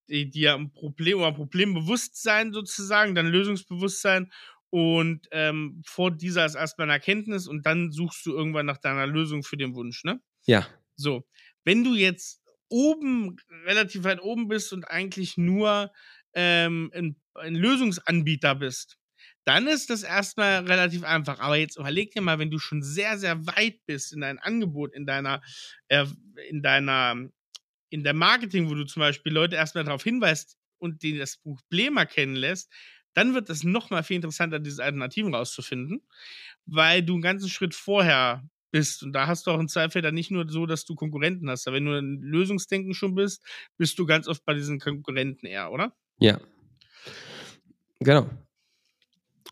die- 0.10 0.30
dir 0.30 0.56
ein 0.56 0.72
Problem 0.72 1.18
oder 1.20 1.28
ein 1.28 1.36
Problembewusstsein 1.36 2.54
sozusagen, 2.54 3.16
dann 3.16 3.28
Lösungsbewusstsein 3.28 4.32
und 4.70 5.28
ähm, 5.32 5.82
vor 5.86 6.12
dieser 6.12 6.46
ist 6.46 6.56
erstmal 6.56 6.86
eine 6.88 6.94
Erkenntnis 6.94 7.48
und 7.48 7.66
dann 7.66 7.92
suchst 7.92 8.26
du 8.26 8.34
irgendwann 8.34 8.66
nach 8.66 8.78
deiner 8.78 9.08
Lösung 9.08 9.44
für 9.44 9.58
den 9.58 9.76
Wunsch, 9.76 10.04
ne? 10.04 10.22
Ja. 10.46 10.68
So, 10.96 11.28
wenn 11.64 11.84
du 11.84 11.96
jetzt 11.96 12.42
oben, 12.70 13.38
relativ 13.66 14.04
weit 14.04 14.22
oben 14.22 14.48
bist 14.48 14.74
und 14.74 14.86
eigentlich 14.86 15.38
nur 15.38 15.92
ähm, 16.34 16.92
ein, 16.94 17.22
ein 17.36 17.56
Lösungsanbieter 17.56 18.56
bist, 18.56 18.98
dann 19.46 19.68
ist 19.68 19.90
das 19.90 20.04
erstmal 20.04 20.66
relativ 20.66 21.04
einfach. 21.04 21.40
Aber 21.40 21.56
jetzt 21.56 21.78
überleg 21.78 22.12
dir 22.12 22.22
mal, 22.22 22.40
wenn 22.40 22.52
du 22.52 22.60
schon 22.60 22.84
sehr, 22.84 23.18
sehr 23.18 23.46
weit 23.48 23.80
bist 23.86 24.12
in 24.14 24.22
deinem 24.22 24.40
Angebot, 24.40 24.94
in 24.94 25.06
deiner, 25.06 25.42
äh, 25.88 26.06
in 26.50 26.62
deiner, 26.62 27.30
in 27.90 28.04
der 28.04 28.14
Marketing, 28.14 28.70
wo 28.70 28.76
du 28.76 28.86
zum 28.86 29.02
Beispiel 29.02 29.32
Leute 29.32 29.56
erstmal 29.56 29.84
darauf 29.84 30.04
hinweist 30.04 30.58
und 30.78 31.04
denen 31.04 31.20
das 31.20 31.38
Problem 31.38 31.98
erkennen 31.98 32.36
lässt, 32.36 32.72
dann 33.14 33.34
wird 33.34 33.50
es 33.50 33.64
nochmal 33.64 34.04
viel 34.04 34.18
interessanter, 34.18 34.60
diese 34.60 34.84
Alternativen 34.84 35.34
rauszufinden, 35.34 36.02
weil 36.66 37.02
du 37.02 37.14
einen 37.14 37.24
ganzen 37.24 37.50
Schritt 37.50 37.74
vorher 37.74 38.48
bist. 38.72 39.02
Und 39.02 39.14
da 39.14 39.28
hast 39.28 39.48
du 39.48 39.52
auch 39.52 39.60
im 39.60 39.68
Zweifel 39.68 40.02
dann 40.02 40.14
nicht 40.14 40.30
nur 40.30 40.48
so, 40.50 40.66
dass 40.66 40.86
du 40.86 40.94
Konkurrenten 40.94 41.50
hast. 41.50 41.68
Aber 41.68 41.78
wenn 41.78 41.86
du 41.86 41.98
in 41.98 42.22
Lösungsdenken 42.22 42.94
schon 42.94 43.16
bist, 43.16 43.44
bist 43.78 43.98
du 43.98 44.06
ganz 44.06 44.28
oft 44.28 44.46
bei 44.46 44.54
diesen 44.54 44.80
Konkurrenten 44.80 45.48
eher, 45.48 45.72
oder? 45.72 45.96
Ja. 46.20 46.40
Genau. 48.00 48.30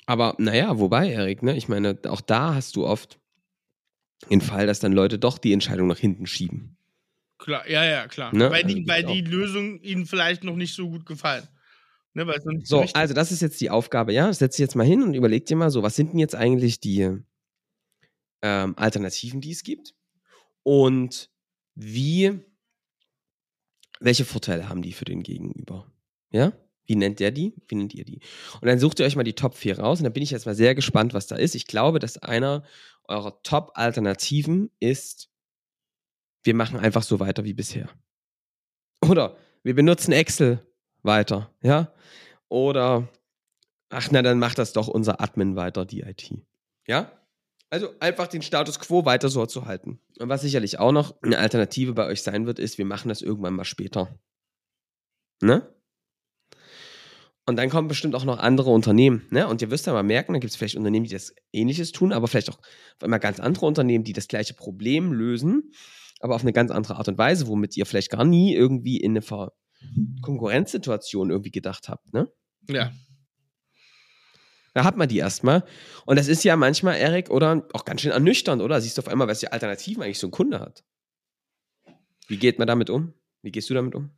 Aber 0.06 0.36
naja, 0.38 0.78
wobei, 0.78 1.12
Erik, 1.12 1.42
ne, 1.42 1.58
ich 1.58 1.68
meine, 1.68 1.98
auch 2.08 2.22
da 2.22 2.54
hast 2.54 2.76
du 2.76 2.86
oft 2.86 3.20
den 4.30 4.42
Fall, 4.42 4.68
dass 4.68 4.80
dann 4.80 4.94
Leute 4.94 5.18
doch 5.18 5.38
die 5.38 5.54
Entscheidung 5.54 5.88
nach 5.88 5.98
hinten 5.98 6.28
schieben. 6.28 6.78
Klar, 7.46 7.70
ja, 7.70 7.86
ja, 7.86 8.08
klar. 8.08 8.34
Ne? 8.34 8.50
Weil, 8.50 8.64
die, 8.64 8.74
Also 8.78 8.88
weil 8.88 9.04
die 9.04 9.22
Lösung 9.22 9.80
ihnen 9.82 10.08
vielleicht 10.08 10.44
noch 10.44 10.56
nicht 10.56 10.74
so 10.74 10.90
gut 10.90 11.06
gefallen. 11.06 11.48
Ne, 12.16 12.26
So, 12.64 12.80
richtig- 12.80 12.96
also 12.96 13.14
das 13.14 13.32
ist 13.32 13.44
jetzt 13.44 13.62
die 13.62 13.70
Aufgabe, 13.70 14.14
ja? 14.14 14.34
Setz 14.34 14.56
dich 14.56 14.64
jetzt 14.64 14.76
mal 14.76 14.84
hin 14.86 15.04
und 15.04 15.14
überleg 15.14 15.46
dir 15.46 15.56
mal 15.56 15.70
so, 15.70 15.84
was 15.84 15.96
sind 15.96 16.14
denn 16.14 16.20
jetzt 16.20 16.34
eigentlich 16.34 16.80
die 16.80 17.08
ähm, 18.42 18.74
Alternativen, 18.78 19.42
die 19.42 19.52
es 19.52 19.62
gibt? 19.62 19.94
Und 20.64 21.30
wie, 21.76 22.40
welche 24.00 24.26
Vorteile 24.26 24.68
haben 24.68 24.82
die 24.82 24.94
für 24.94 25.06
den 25.06 25.22
Gegenüber? 25.22 25.86
Ja? 26.32 26.52
Wie 26.88 26.96
nennt 26.96 27.20
der 27.20 27.30
die? 27.30 27.54
Wie 27.68 27.76
nennt 27.76 27.94
ihr 27.94 28.06
die? 28.06 28.22
Und 28.60 28.66
dann 28.68 28.80
sucht 28.80 29.00
ihr 29.00 29.06
euch 29.06 29.16
mal 29.16 29.24
die 29.24 29.34
Top 29.34 29.54
4 29.54 29.78
raus 29.78 30.00
und 30.00 30.06
da 30.06 30.10
bin 30.10 30.24
ich 30.24 30.32
jetzt 30.32 30.48
mal 30.48 30.56
sehr 30.56 30.74
gespannt, 30.74 31.14
was 31.14 31.28
da 31.28 31.36
ist. 31.36 31.54
Ich 31.54 31.68
glaube, 31.68 32.00
dass 32.00 32.18
einer 32.18 32.64
eurer 33.04 33.40
Top-Alternativen 33.44 34.72
ist, 34.80 35.30
wir 36.46 36.54
machen 36.56 36.80
einfach 36.80 37.04
so 37.04 37.20
weiter 37.20 37.44
wie 37.44 37.54
bisher. 37.54 37.90
Oder 39.02 39.36
wir 39.64 39.76
benutzen 39.76 40.12
Excel 40.12 40.66
weiter, 41.02 41.52
ja? 41.62 41.92
Oder, 42.50 43.08
ach 43.90 44.10
na, 44.12 44.22
dann 44.22 44.40
macht 44.40 44.58
das 44.58 44.74
doch 44.74 44.88
unser 44.88 45.20
Admin 45.20 45.56
weiter, 45.56 45.86
die 45.86 46.02
IT. 46.02 46.32
Ja? 46.88 47.12
Also 47.72 47.90
einfach 48.00 48.28
den 48.28 48.44
Status 48.44 48.80
quo 48.80 49.06
weiter 49.06 49.30
so 49.30 49.46
zu 49.48 49.66
halten. 49.66 50.00
Und 50.20 50.30
was 50.30 50.42
sicherlich 50.42 50.80
auch 50.80 50.92
noch 50.92 51.22
eine 51.24 51.40
Alternative 51.40 51.94
bei 51.94 52.06
euch 52.06 52.22
sein 52.22 52.46
wird, 52.46 52.60
ist, 52.60 52.78
wir 52.78 52.86
machen 52.86 53.10
das 53.10 53.22
irgendwann 53.22 53.56
mal 53.56 53.66
später. 53.66 54.20
Ne? 55.42 55.68
Und 57.48 57.58
dann 57.58 57.70
kommen 57.70 57.88
bestimmt 57.88 58.16
auch 58.16 58.24
noch 58.24 58.40
andere 58.40 58.70
Unternehmen. 58.70 59.28
Ne? 59.30 59.48
Und 59.48 59.62
ihr 59.62 59.72
wirst 59.72 59.88
ja 59.88 59.94
mal 59.94 60.04
merken, 60.04 60.34
da 60.34 60.40
gibt 60.40 60.52
es 60.52 60.56
vielleicht 60.56 60.78
Unternehmen, 60.78 61.06
die 61.06 61.14
das 61.14 61.36
Ähnliches 61.52 61.92
tun, 61.92 62.14
aber 62.14 62.28
vielleicht 62.28 62.50
auch 62.50 62.60
auf 63.02 63.20
ganz 63.20 63.40
andere 63.40 63.66
Unternehmen, 63.66 64.04
die 64.04 64.14
das 64.14 64.28
gleiche 64.28 64.54
Problem 64.54 65.12
lösen, 65.12 65.72
aber 66.20 66.36
auf 66.36 66.42
eine 66.42 66.54
ganz 66.54 66.72
andere 66.72 66.96
Art 66.96 67.08
und 67.08 67.18
Weise, 67.18 67.48
womit 67.48 67.76
ihr 67.78 67.86
vielleicht 67.86 68.10
gar 68.10 68.26
nie 68.26 68.56
irgendwie 68.56 68.98
in 68.98 69.14
eine 69.14 69.22
Ver 69.22 69.54
Konkurrenzsituation 70.22 71.30
irgendwie 71.30 71.52
gedacht 71.52 71.90
habt. 71.90 72.12
Ne? 72.14 72.28
ja. 72.68 72.92
Da 74.74 74.84
hat 74.84 74.98
man 74.98 75.08
die 75.08 75.18
erstmal. 75.18 75.64
Und 76.06 76.20
das 76.20 76.28
ist 76.28 76.44
ja 76.44 76.58
manchmal, 76.58 76.98
Erik, 76.98 77.30
oder 77.30 77.66
auch 77.72 77.86
ganz 77.86 78.02
schön 78.02 78.12
ernüchternd, 78.12 78.62
oder? 78.62 78.82
Siehst 78.82 78.98
du 78.98 79.02
auf 79.02 79.08
einmal, 79.08 79.28
was 79.28 79.40
die 79.40 79.52
Alternativen 79.52 80.04
eigentlich 80.04 80.20
so 80.20 80.28
ein 80.28 80.32
Kunde 80.32 80.60
hat. 80.60 80.84
Wie 82.28 82.38
geht 82.38 82.60
man 82.60 82.68
damit 82.68 82.90
um? 82.90 83.14
Wie 83.42 83.52
gehst 83.52 83.70
du 83.70 83.74
damit 83.74 83.96
um? 83.96 84.12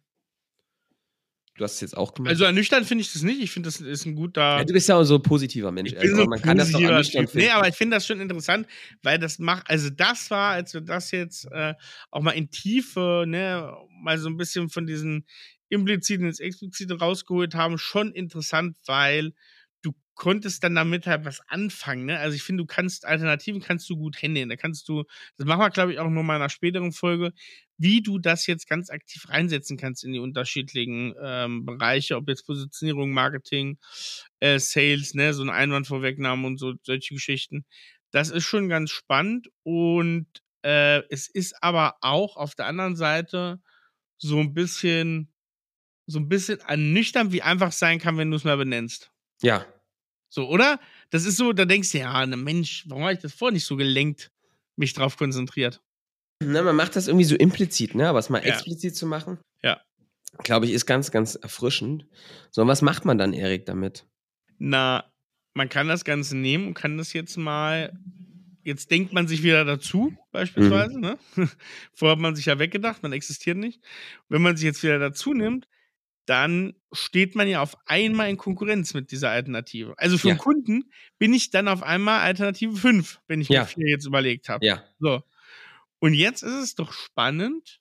Du 1.58 1.64
hast 1.64 1.76
es 1.76 1.82
jetzt 1.82 1.98
auch 1.98 2.14
gemacht. 2.14 2.30
Also 2.30 2.46
ernüchternd 2.46 2.86
finde 2.86 3.02
ich 3.02 3.12
das 3.12 3.24
nicht. 3.24 3.42
Ich 3.42 3.52
finde, 3.52 3.68
das 3.68 3.82
ist 3.82 4.06
ein 4.06 4.16
guter. 4.16 4.60
Ja, 4.60 4.64
du 4.64 4.74
bist 4.74 4.88
ja 4.88 4.96
auch 4.96 5.04
so 5.04 5.16
ein 5.16 5.24
positiver 5.24 5.72
Mensch. 5.72 5.92
Ich 5.92 6.00
bin 6.00 6.12
also, 6.12 6.24
so 6.24 6.30
man 6.30 6.42
kann 6.42 6.58
das 6.58 6.72
doch 6.72 6.80
ernüchternd 6.80 7.32
finden. 7.32 7.48
Nee, 7.48 7.52
aber 7.52 7.68
ich 7.68 7.76
finde 7.76 7.98
das 7.98 8.06
schon 8.06 8.22
interessant, 8.22 8.68
weil 9.02 9.18
das 9.18 9.40
macht, 9.40 9.68
also 9.70 9.90
das 9.90 10.30
war, 10.30 10.52
als 10.52 10.76
wir 10.76 10.82
das 10.82 11.10
jetzt 11.12 11.46
äh, 11.52 11.74
auch 12.12 12.22
mal 12.22 12.32
in 12.32 12.52
Tiefe, 12.52 13.26
ne, 13.28 13.74
mal 14.02 14.20
so 14.20 14.30
ein 14.30 14.38
bisschen 14.38 14.70
von 14.70 14.86
diesen 14.86 15.26
impliziten 15.70 16.28
ins 16.28 16.40
explizite 16.40 17.00
rausgeholt 17.00 17.56
haben, 17.56 17.78
schon 17.78 18.14
interessant, 18.14 18.78
weil 18.86 19.34
konntest 20.18 20.64
dann 20.64 20.76
damit 20.76 21.08
halt 21.08 21.24
was 21.24 21.42
anfangen. 21.48 22.06
Ne? 22.06 22.20
Also 22.20 22.36
ich 22.36 22.44
finde, 22.44 22.64
du 22.64 22.68
kannst 22.68 23.06
Alternativen 23.06 23.62
kannst 23.62 23.90
du 23.90 23.96
gut 23.96 24.22
handeln. 24.22 24.50
Da 24.50 24.56
kannst 24.56 24.90
du, 24.90 25.04
das 25.38 25.46
machen 25.46 25.62
wir, 25.62 25.70
glaube 25.70 25.94
ich, 25.94 26.00
auch 26.00 26.10
noch 26.10 26.24
mal 26.24 26.36
in 26.36 26.42
einer 26.42 26.50
späteren 26.50 26.92
Folge, 26.92 27.32
wie 27.78 28.02
du 28.02 28.18
das 28.18 28.48
jetzt 28.48 28.68
ganz 28.68 28.90
aktiv 28.90 29.30
reinsetzen 29.30 29.78
kannst 29.78 30.04
in 30.04 30.12
die 30.12 30.20
unterschiedlichen 30.20 31.14
ähm, 31.22 31.66
Bereiche, 31.66 32.18
ob 32.18 32.28
jetzt 32.28 32.48
Positionierung, 32.48 33.12
Marketing, 33.12 33.78
äh, 34.40 34.60
Sales, 34.60 35.14
ne, 35.14 35.34
so 35.34 35.44
eine 35.44 35.54
Einwandvorwegnahme 35.54 36.48
und 36.48 36.58
so 36.58 36.74
solche 36.82 37.14
Geschichten. 37.14 37.66
Das 38.12 38.32
ist 38.32 38.46
schon 38.46 38.70
ganz 38.70 38.90
spannend 38.90 39.50
und 39.64 40.28
äh, 40.64 41.04
es 41.10 41.30
ist 41.30 41.62
aber 41.62 41.98
auch 42.02 42.36
auf 42.36 42.56
der 42.56 42.66
anderen 42.66 42.96
Seite 42.96 43.62
so 44.18 44.40
ein 44.40 44.56
bisschen 44.56 45.32
so 46.08 46.20
ein 46.20 46.30
bisschen 46.30 46.60
ernüchternd, 46.62 47.34
wie 47.34 47.42
einfach 47.42 47.74
sein 47.74 48.00
kann, 48.00 48.18
wenn 48.18 48.32
du 48.32 48.38
es 48.38 48.46
mal 48.46 48.58
benennst. 48.58 49.12
Ja. 49.42 49.66
So, 50.30 50.48
oder? 50.50 50.80
Das 51.10 51.26
ist 51.26 51.38
so, 51.38 51.54
da 51.54 51.66
denkst 51.66 51.92
du, 51.92 52.00
ja, 52.00 52.26
ne 52.26 52.38
Mensch, 52.38 52.84
warum 52.88 53.04
habe 53.04 53.14
ich 53.14 53.20
das 53.20 53.34
vorher 53.34 53.54
nicht 53.54 53.66
so 53.66 53.76
gelenkt, 53.78 54.30
mich 54.76 54.94
drauf 54.94 55.18
konzentriert? 55.18 55.82
Na, 56.44 56.62
man 56.62 56.76
macht 56.76 56.96
das 56.96 57.08
irgendwie 57.08 57.26
so 57.26 57.36
implizit, 57.36 57.96
ne? 57.96 58.08
Aber 58.10 58.20
es 58.20 58.30
mal 58.30 58.40
Ja. 58.40 58.46
explizit 58.50 58.96
zu 58.96 59.08
machen, 59.08 59.40
Ja. 59.64 59.82
glaube 60.44 60.66
ich, 60.66 60.74
ist 60.74 60.86
ganz, 60.86 61.10
ganz 61.12 61.36
erfrischend. 61.36 62.06
So, 62.52 62.62
und 62.62 62.68
was 62.68 62.82
macht 62.82 63.06
man 63.06 63.18
dann, 63.18 63.34
Erik, 63.34 63.66
damit? 63.66 64.06
Na, 64.60 65.06
man 65.54 65.70
kann 65.70 65.88
das 65.88 66.04
Ganze 66.06 66.38
nehmen 66.38 66.68
und 66.68 66.74
kann 66.74 66.98
das 66.98 67.14
jetzt 67.14 67.38
mal. 67.38 67.98
Jetzt 68.64 68.92
denkt 68.92 69.14
man 69.14 69.30
sich 69.30 69.44
wieder 69.44 69.64
dazu, 69.64 70.14
beispielsweise. 70.32 71.00
Ne? 71.00 71.18
Vorher 71.94 72.18
hat 72.18 72.22
man 72.22 72.36
sich 72.36 72.48
ja 72.48 72.60
weggedacht, 72.60 73.02
man 73.02 73.14
existiert 73.14 73.58
nicht. 73.58 73.82
Wenn 74.28 74.42
man 74.42 74.58
sich 74.58 74.66
jetzt 74.66 74.84
wieder 74.84 75.00
dazu 75.00 75.34
nimmt, 75.34 75.68
dann 76.28 76.74
steht 76.92 77.36
man 77.36 77.48
ja 77.48 77.62
auf 77.62 77.76
einmal 77.88 78.30
in 78.30 78.38
Konkurrenz 78.38 78.94
mit 78.94 79.12
dieser 79.12 79.32
Alternative. 79.32 79.96
Also 79.98 80.18
für 80.18 80.28
Ja. 80.28 80.34
einen 80.34 80.40
Kunden 80.40 80.92
bin 81.18 81.34
ich 81.34 81.50
dann 81.50 81.68
auf 81.68 81.82
einmal 81.82 82.20
Alternative 82.20 82.76
5, 82.76 83.20
wenn 83.28 83.42
ich 83.42 83.50
Ja. 83.50 83.62
mir 83.62 83.66
vier 83.68 83.88
jetzt 83.88 84.06
überlegt 84.06 84.50
habe. 84.50 84.66
Ja. 84.66 84.84
So. 85.00 85.24
Und 86.00 86.14
jetzt 86.14 86.44
ist 86.44 86.54
es 86.54 86.76
doch 86.76 86.94
spannend, 86.94 87.80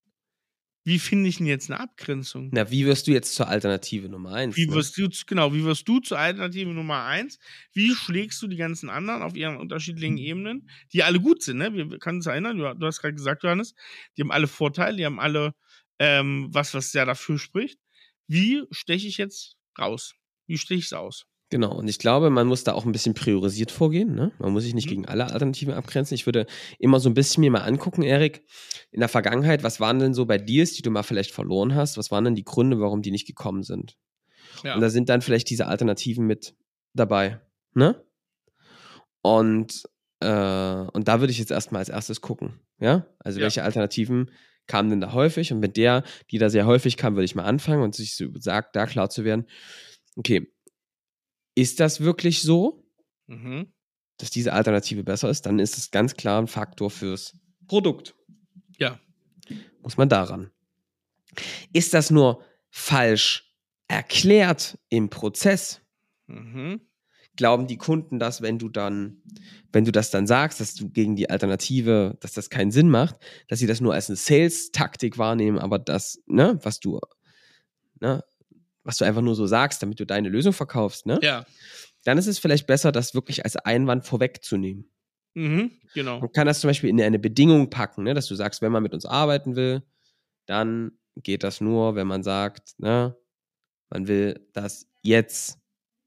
wie 0.84 1.00
finde 1.00 1.28
ich 1.28 1.38
denn 1.38 1.46
jetzt 1.48 1.68
eine 1.68 1.80
Abgrenzung? 1.80 2.50
Na, 2.52 2.70
wie 2.70 2.86
wirst 2.86 3.08
du 3.08 3.10
jetzt 3.10 3.34
zur 3.34 3.48
Alternative 3.48 4.08
Nummer 4.08 4.34
eins? 4.34 4.56
Wie 4.56 4.68
ne? 4.68 4.74
wirst 4.74 4.96
du, 4.96 5.08
genau, 5.26 5.52
wie 5.52 5.64
wirst 5.64 5.88
du 5.88 5.98
zur 5.98 6.16
Alternative 6.16 6.70
Nummer 6.70 7.02
eins? 7.02 7.40
Wie 7.72 7.92
schlägst 7.92 8.40
du 8.40 8.46
die 8.46 8.56
ganzen 8.56 8.88
anderen 8.88 9.22
auf 9.22 9.34
ihren 9.34 9.56
unterschiedlichen 9.56 10.16
Ebenen, 10.16 10.70
die 10.92 11.02
alle 11.02 11.18
gut 11.18 11.42
sind, 11.42 11.58
ne? 11.58 11.74
Wir 11.74 11.98
können 11.98 12.18
uns 12.18 12.26
erinnern, 12.26 12.56
du, 12.56 12.72
du 12.72 12.86
hast 12.86 13.00
gerade 13.00 13.14
gesagt, 13.14 13.42
Johannes, 13.42 13.74
die 14.16 14.22
haben 14.22 14.30
alle 14.30 14.46
Vorteile, 14.46 14.96
die 14.96 15.04
haben 15.04 15.18
alle 15.18 15.56
ähm, 15.98 16.46
was, 16.52 16.72
was 16.72 16.92
sehr 16.92 17.04
dafür 17.04 17.40
spricht. 17.40 17.80
Wie 18.28 18.64
steche 18.70 19.06
ich 19.08 19.18
jetzt 19.18 19.56
raus? 19.78 20.14
Wie 20.46 20.58
steche 20.58 20.78
ich 20.78 20.86
es 20.86 20.92
aus? 20.92 21.24
Genau, 21.48 21.72
und 21.76 21.86
ich 21.86 22.00
glaube, 22.00 22.28
man 22.28 22.48
muss 22.48 22.64
da 22.64 22.72
auch 22.72 22.84
ein 22.84 22.90
bisschen 22.90 23.14
priorisiert 23.14 23.70
vorgehen. 23.70 24.16
Ne? 24.16 24.32
Man 24.40 24.52
muss 24.52 24.64
sich 24.64 24.74
nicht 24.74 24.86
Mhm. 24.86 24.90
gegen 24.90 25.06
alle 25.06 25.26
Alternativen 25.32 25.74
abgrenzen. 25.74 26.16
Ich 26.16 26.26
würde 26.26 26.46
immer 26.80 26.98
so 26.98 27.08
ein 27.08 27.14
bisschen 27.14 27.40
mir 27.42 27.52
mal 27.52 27.60
angucken, 27.60 28.02
Erik, 28.02 28.44
in 28.90 28.98
der 28.98 29.08
Vergangenheit, 29.08 29.62
was 29.62 29.78
waren 29.78 30.00
denn 30.00 30.12
so 30.12 30.26
bei 30.26 30.38
Deals, 30.38 30.72
die 30.72 30.82
du 30.82 30.90
mal 30.90 31.04
vielleicht 31.04 31.30
verloren 31.30 31.76
hast? 31.76 31.96
Was 31.96 32.10
waren 32.10 32.24
denn 32.24 32.34
die 32.34 32.44
Gründe, 32.44 32.80
warum 32.80 33.00
die 33.00 33.12
nicht 33.12 33.28
gekommen 33.28 33.62
sind? 33.62 33.96
Ja. 34.64 34.74
Und 34.74 34.80
da 34.80 34.90
sind 34.90 35.08
dann 35.08 35.22
vielleicht 35.22 35.48
diese 35.48 35.66
Alternativen 35.68 36.26
mit 36.26 36.56
dabei. 36.94 37.40
Ne? 37.74 38.02
Und, 39.22 39.82
äh, 40.20 40.26
und 40.92 41.08
da 41.08 41.20
würde 41.20 41.30
ich 41.30 41.38
jetzt 41.38 41.50
erstmal 41.50 41.80
als 41.80 41.88
erstes 41.88 42.20
gucken. 42.20 42.60
Ja? 42.80 43.06
Also, 43.18 43.38
Ja. 43.38 43.44
welche 43.44 43.62
Alternativen 43.62 44.30
kamen 44.66 44.90
denn 44.90 45.00
da 45.00 45.12
häufig? 45.12 45.52
Und 45.52 45.60
mit 45.60 45.76
der, 45.76 46.02
die 46.30 46.38
da 46.38 46.50
sehr 46.50 46.66
häufig 46.66 46.96
kam, 46.96 47.14
würde 47.14 47.24
ich 47.24 47.34
mal 47.34 47.44
anfangen 47.44 47.82
und 47.82 47.94
sich 47.94 48.16
so 48.16 48.26
sagt, 48.38 48.76
da 48.76 48.86
klar 48.86 49.10
zu 49.10 49.24
werden, 49.24 49.46
okay, 50.16 50.52
ist 51.54 51.80
das 51.80 52.00
wirklich 52.00 52.42
so, 52.42 52.82
Mhm. 53.28 53.72
dass 54.18 54.30
diese 54.30 54.52
Alternative 54.52 55.02
besser 55.02 55.28
ist? 55.30 55.46
Dann 55.46 55.58
ist 55.58 55.76
es 55.78 55.90
ganz 55.90 56.14
klar 56.14 56.40
ein 56.40 56.46
Faktor 56.46 56.90
fürs 56.90 57.36
Produkt. 57.66 58.14
Ja. 58.78 59.00
Muss 59.82 59.96
man 59.96 60.08
daran. 60.08 60.50
Ist 61.72 61.92
das 61.94 62.10
nur 62.10 62.44
falsch 62.70 63.52
erklärt 63.88 64.78
im 64.88 65.10
Prozess? 65.10 65.80
Mhm. 66.26 66.80
Glauben 67.36 67.66
die 67.66 67.76
Kunden 67.76 68.18
das, 68.18 68.42
wenn 68.42 68.58
du 68.58 68.68
dann, 68.68 69.22
wenn 69.72 69.84
du 69.84 69.92
das 69.92 70.10
dann 70.10 70.26
sagst, 70.26 70.60
dass 70.60 70.74
du 70.74 70.88
gegen 70.88 71.16
die 71.16 71.28
Alternative, 71.28 72.16
dass 72.20 72.32
das 72.32 72.50
keinen 72.50 72.70
Sinn 72.70 72.88
macht, 72.88 73.16
dass 73.48 73.58
sie 73.58 73.66
das 73.66 73.80
nur 73.80 73.94
als 73.94 74.08
eine 74.08 74.16
Sales-Taktik 74.16 75.18
wahrnehmen, 75.18 75.58
aber 75.58 75.78
das, 75.78 76.22
ne, 76.26 76.58
was 76.62 76.80
du, 76.80 76.98
ne, 78.00 78.24
was 78.84 78.96
du 78.96 79.04
einfach 79.04 79.22
nur 79.22 79.34
so 79.34 79.46
sagst, 79.46 79.82
damit 79.82 80.00
du 80.00 80.06
deine 80.06 80.28
Lösung 80.28 80.52
verkaufst, 80.52 81.06
ne? 81.06 81.18
Ja. 81.22 81.44
Dann 82.04 82.18
ist 82.18 82.28
es 82.28 82.38
vielleicht 82.38 82.66
besser, 82.66 82.92
das 82.92 83.14
wirklich 83.14 83.44
als 83.44 83.56
Einwand 83.56 84.06
vorwegzunehmen. 84.06 84.88
Mhm. 85.34 85.72
Genau. 85.92 86.20
Man 86.20 86.32
kann 86.32 86.46
das 86.46 86.60
zum 86.60 86.68
Beispiel 86.68 86.88
in 86.88 87.00
eine 87.00 87.18
Bedingung 87.18 87.68
packen, 87.68 88.04
ne, 88.04 88.14
dass 88.14 88.26
du 88.26 88.34
sagst, 88.34 88.62
wenn 88.62 88.72
man 88.72 88.82
mit 88.82 88.94
uns 88.94 89.04
arbeiten 89.04 89.56
will, 89.56 89.82
dann 90.46 90.92
geht 91.16 91.42
das 91.42 91.60
nur, 91.60 91.94
wenn 91.96 92.06
man 92.06 92.22
sagt, 92.22 92.78
ne, 92.78 93.16
man 93.90 94.08
will 94.08 94.46
das 94.52 94.88
jetzt 95.02 95.58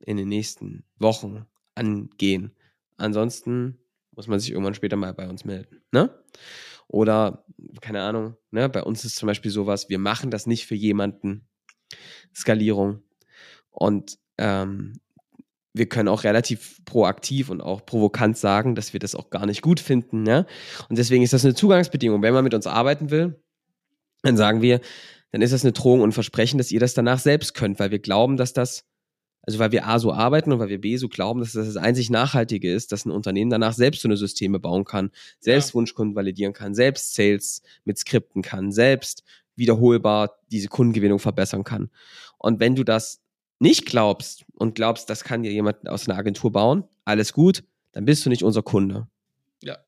in 0.06 0.18
den 0.18 0.28
nächsten 0.28 0.84
Wochen 0.98 1.46
angehen. 1.76 2.52
Ansonsten 2.98 3.78
muss 4.16 4.28
man 4.28 4.40
sich 4.40 4.52
irgendwann 4.52 4.74
später 4.74 4.96
mal 4.96 5.14
bei 5.14 5.30
uns 5.30 5.46
melden. 5.46 5.82
Ne? 5.92 6.14
Oder, 6.88 7.46
keine 7.82 8.02
Ahnung, 8.02 8.36
ne, 8.52 8.68
bei 8.68 8.84
uns 8.84 9.06
ist 9.06 9.16
zum 9.16 9.28
Beispiel 9.28 9.52
sowas, 9.52 9.90
wir 9.90 10.00
machen 10.00 10.32
das 10.32 10.48
nicht 10.48 10.66
für 10.66 10.76
jemanden. 10.76 11.48
Skalierung. 12.36 13.04
Und 13.70 14.18
ähm, 14.38 15.00
wir 15.74 15.88
können 15.88 16.10
auch 16.10 16.24
relativ 16.24 16.84
proaktiv 16.86 17.50
und 17.50 17.62
auch 17.62 17.86
provokant 17.86 18.38
sagen, 18.38 18.76
dass 18.76 18.94
wir 18.94 19.00
das 19.00 19.16
auch 19.16 19.30
gar 19.30 19.46
nicht 19.46 19.62
gut 19.62 19.80
finden. 19.80 20.24
Ne? 20.24 20.46
Und 20.90 20.98
deswegen 20.98 21.24
ist 21.24 21.34
das 21.34 21.46
eine 21.46 21.54
Zugangsbedingung. 21.54 22.22
Wenn 22.22 22.34
man 22.34 22.44
mit 22.44 22.54
uns 22.54 22.68
arbeiten 22.68 23.12
will, 23.12 23.42
dann 24.24 24.36
sagen 24.36 24.62
wir, 24.62 24.82
dann 25.32 25.42
ist 25.42 25.54
das 25.54 25.64
eine 25.64 25.74
Drohung 25.74 26.02
und 26.02 26.12
Versprechen, 26.12 26.58
dass 26.58 26.72
ihr 26.72 26.80
das 26.80 26.96
danach 26.96 27.20
selbst 27.20 27.54
könnt, 27.54 27.80
weil 27.80 27.92
wir 27.92 28.00
glauben, 28.00 28.36
dass 28.36 28.54
das, 28.54 28.86
also 29.50 29.58
weil 29.58 29.72
wir 29.72 29.88
A 29.88 29.98
so 29.98 30.14
arbeiten 30.14 30.52
und 30.52 30.60
weil 30.60 30.70
wir 30.70 30.80
B 30.80 30.96
so 30.98 31.10
glauben, 31.10 31.40
dass 31.40 31.54
das 31.54 31.66
das 31.66 31.76
einzig 31.76 32.12
Nachhaltige 32.12 32.72
ist, 32.72 32.92
dass 32.92 33.06
ein 33.06 33.10
Unternehmen 33.10 33.50
danach 33.50 33.74
selbst 33.74 34.04
so 34.04 34.08
eine 34.08 34.16
Systeme 34.16 34.60
bauen 34.60 34.86
kann, 34.86 35.10
selbst 35.40 35.70
Ja. 35.70 35.74
Wunschkunden 35.74 36.16
validieren 36.16 36.54
kann, 36.54 36.76
selbst 36.76 37.16
Sales 37.16 37.64
mit 37.84 37.98
Skripten 37.98 38.44
kann, 38.44 38.72
selbst 38.72 39.24
wiederholbar 39.56 40.38
diese 40.52 40.68
Kundengewinnung 40.68 41.18
verbessern 41.18 41.64
kann. 41.64 41.90
Und 42.38 42.60
wenn 42.60 42.76
du 42.76 42.84
das 42.84 43.22
nicht 43.58 43.88
glaubst 43.88 44.46
und 44.54 44.76
glaubst, 44.76 45.10
das 45.10 45.24
kann 45.24 45.42
dir 45.42 45.52
jemand 45.52 45.90
aus 45.90 46.08
einer 46.08 46.20
Agentur 46.20 46.52
bauen, 46.52 46.84
alles 47.04 47.34
gut, 47.34 47.64
dann 47.92 48.06
bist 48.06 48.24
du 48.24 48.30
nicht 48.30 48.44
unser 48.44 48.62
Kunde. 48.62 49.08
Ja. 49.64 49.80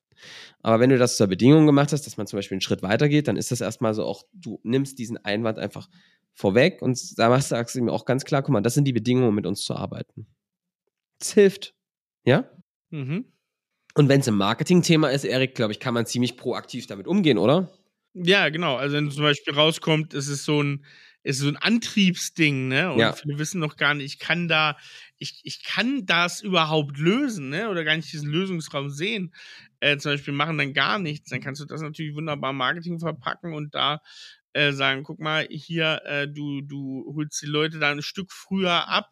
Aber 0.60 0.80
wenn 0.80 0.90
du 0.90 0.98
das 0.98 1.16
zur 1.16 1.28
Bedingung 1.28 1.66
gemacht 1.66 1.92
hast, 1.92 2.04
dass 2.04 2.16
man 2.16 2.26
zum 2.26 2.36
Beispiel 2.36 2.56
einen 2.56 2.62
Schritt 2.62 2.82
weiter 2.82 3.08
geht, 3.08 3.28
dann 3.28 3.36
ist 3.36 3.52
das 3.52 3.60
erstmal 3.60 3.94
so 3.94 4.04
auch, 4.04 4.24
du 4.32 4.58
nimmst 4.64 4.98
diesen 4.98 5.24
Einwand 5.24 5.60
einfach 5.60 5.88
vorweg 6.34 6.82
und 6.82 6.98
da 7.18 7.40
sagst 7.40 7.74
du 7.74 7.78
ihm 7.78 7.88
auch 7.88 8.04
ganz 8.04 8.24
klar, 8.24 8.42
guck 8.42 8.52
mal, 8.52 8.60
das 8.60 8.74
sind 8.74 8.84
die 8.84 8.92
Bedingungen, 8.92 9.28
um 9.28 9.34
mit 9.34 9.46
uns 9.46 9.62
zu 9.62 9.74
arbeiten. 9.74 10.26
Es 11.20 11.32
hilft. 11.32 11.74
Ja? 12.24 12.50
Mhm. 12.90 13.32
Und 13.94 14.08
wenn 14.08 14.20
es 14.20 14.28
ein 14.28 14.34
Marketing-Thema 14.34 15.10
ist, 15.10 15.24
Erik, 15.24 15.54
glaube 15.54 15.72
ich, 15.72 15.80
kann 15.80 15.94
man 15.94 16.06
ziemlich 16.06 16.36
proaktiv 16.36 16.86
damit 16.86 17.06
umgehen, 17.06 17.38
oder? 17.38 17.70
Ja, 18.14 18.48
genau. 18.48 18.76
Also 18.76 18.96
wenn 18.96 19.10
zum 19.10 19.22
Beispiel 19.22 19.54
rauskommt, 19.54 20.14
es 20.14 20.28
ist 20.28 20.44
so 20.44 20.62
ein, 20.62 20.84
es 21.22 21.36
ist 21.36 21.42
so 21.42 21.48
ein 21.48 21.56
Antriebsding, 21.56 22.68
ne? 22.68 22.92
Und 22.92 22.98
Ja. 22.98 23.12
viele 23.12 23.38
wissen 23.38 23.60
noch 23.60 23.76
gar 23.76 23.94
nicht, 23.94 24.06
ich 24.06 24.18
kann 24.18 24.48
da, 24.48 24.76
ich, 25.18 25.40
ich 25.44 25.62
kann 25.62 26.04
das 26.04 26.40
überhaupt 26.42 26.98
lösen, 26.98 27.48
ne? 27.50 27.68
Oder 27.70 27.84
gar 27.84 27.96
nicht 27.96 28.12
diesen 28.12 28.30
Lösungsraum 28.30 28.90
sehen. 28.90 29.32
Äh, 29.80 29.98
zum 29.98 30.12
Beispiel 30.12 30.34
machen 30.34 30.58
dann 30.58 30.72
gar 30.74 30.98
nichts. 30.98 31.30
Dann 31.30 31.40
kannst 31.40 31.60
du 31.60 31.64
das 31.64 31.80
natürlich 31.80 32.14
wunderbar 32.14 32.50
im 32.50 32.56
Marketing 32.56 32.98
verpacken 32.98 33.54
und 33.54 33.74
da 33.74 34.00
äh, 34.54 34.72
sagen, 34.72 35.02
guck 35.04 35.18
mal, 35.20 35.46
hier, 35.50 36.02
äh, 36.04 36.28
du, 36.28 36.60
du 36.62 37.12
holst 37.16 37.40
die 37.42 37.46
Leute 37.46 37.78
da 37.78 37.90
ein 37.90 38.02
Stück 38.02 38.32
früher 38.32 38.88
ab, 38.88 39.10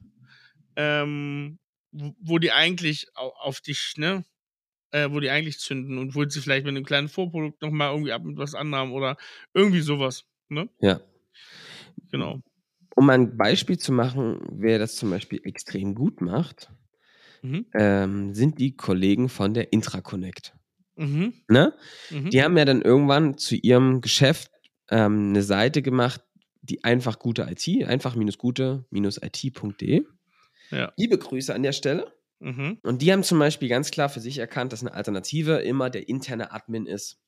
ähm, 0.76 1.58
wo, 1.92 2.14
wo 2.20 2.38
die 2.38 2.52
eigentlich 2.52 3.06
au- 3.14 3.34
auf 3.40 3.60
dich, 3.60 3.94
ne? 3.96 4.24
äh, 4.92 5.10
wo 5.10 5.20
die 5.20 5.30
eigentlich 5.30 5.60
zünden 5.60 5.98
und 5.98 6.14
holt 6.14 6.32
sie 6.32 6.40
vielleicht 6.40 6.64
mit 6.66 6.74
einem 6.76 6.84
kleinen 6.84 7.08
Vorprodukt 7.08 7.62
nochmal 7.62 7.92
irgendwie 7.92 8.12
ab 8.12 8.24
mit 8.24 8.36
was 8.38 8.54
anderem 8.54 8.92
oder 8.92 9.16
irgendwie 9.54 9.80
sowas. 9.82 10.24
Ne? 10.48 10.68
Ja. 10.80 11.00
Genau. 12.10 12.40
Um 12.96 13.08
ein 13.10 13.36
Beispiel 13.36 13.78
zu 13.78 13.92
machen, 13.92 14.40
wer 14.50 14.78
das 14.78 14.96
zum 14.96 15.10
Beispiel 15.10 15.40
extrem 15.44 15.94
gut 15.94 16.20
macht, 16.20 16.70
Mhm. 17.42 17.66
ähm, 17.74 18.34
sind 18.34 18.58
die 18.58 18.76
Kollegen 18.76 19.28
von 19.28 19.54
der 19.54 19.72
Intraconnect. 19.72 20.54
Mhm. 20.96 21.32
Ne? 21.48 21.72
Mhm. 22.10 22.30
Die 22.30 22.42
haben 22.42 22.58
ja 22.58 22.64
dann 22.64 22.82
irgendwann 22.82 23.38
zu 23.38 23.56
ihrem 23.56 24.00
Geschäft 24.00 24.50
ähm, 24.90 25.30
eine 25.30 25.42
Seite 25.42 25.82
gemacht, 25.82 26.20
die 26.62 26.84
einfach 26.84 27.18
gute 27.18 27.48
IT, 27.50 27.66
einfach-gute-it.de. 27.86 30.04
Ja. 30.70 30.92
Liebe 30.96 31.18
Grüße 31.18 31.54
an 31.54 31.62
der 31.62 31.72
Stelle. 31.72 32.12
Mhm. 32.40 32.78
Und 32.82 33.02
die 33.02 33.12
haben 33.12 33.22
zum 33.22 33.38
Beispiel 33.38 33.68
ganz 33.68 33.90
klar 33.90 34.08
für 34.08 34.20
sich 34.20 34.38
erkannt, 34.38 34.72
dass 34.72 34.80
eine 34.80 34.94
Alternative 34.94 35.58
immer 35.58 35.90
der 35.90 36.08
interne 36.08 36.52
Admin 36.52 36.86
ist. 36.86 37.18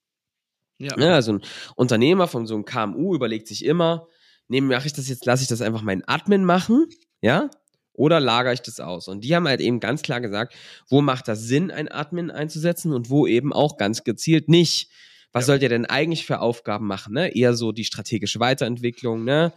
Ja. 0.79 0.99
Ja, 0.99 1.15
also 1.15 1.35
ein 1.35 1.43
Unternehmer 1.77 2.29
von 2.29 2.47
so 2.47 2.55
einem 2.55 2.65
KMU 2.65 3.15
überlegt 3.15 3.47
sich 3.47 3.65
immer, 3.65 4.09
nehmen 4.49 4.69
mache 4.69 4.87
ich 4.87 4.93
das 4.93 5.09
jetzt, 5.09 5.27
lasse 5.27 5.43
ich 5.43 5.49
das 5.49 5.61
einfach 5.61 5.83
meinen 5.83 6.03
Admin 6.07 6.45
machen, 6.45 6.87
ja? 7.21 7.51
Oder 7.95 8.21
lagere 8.21 8.55
ich 8.55 8.63
das 8.63 8.81
aus? 8.81 9.07
Und 9.07 9.23
die 9.23 9.37
haben 9.37 9.47
halt 9.47 9.61
eben 9.61 9.79
ganz 9.79 10.03
klar 10.03 10.21
gesagt, 10.21 10.55
wo 10.89 11.03
macht 11.03 11.29
das 11.29 11.43
Sinn, 11.43 11.71
einen 11.71 11.89
Admin 11.89 12.31
einzusetzen 12.31 12.93
und 12.93 13.11
wo 13.11 13.27
eben 13.27 13.53
auch 13.53 13.77
ganz 13.77 14.03
gezielt 14.03 14.49
nicht. 14.49 14.91
Was 15.33 15.45
Ja. 15.45 15.47
sollt 15.49 15.63
ihr 15.63 15.69
denn 15.69 15.87
eigentlich 15.87 16.27
für 16.27 16.41
Aufgaben 16.41 16.87
machen? 16.87 17.15
Ne? 17.15 17.35
Eher 17.35 17.55
so 17.55 17.73
die 17.73 17.85
strategische 17.85 18.41
Weiterentwicklung, 18.41 19.25
ne? 19.25 19.53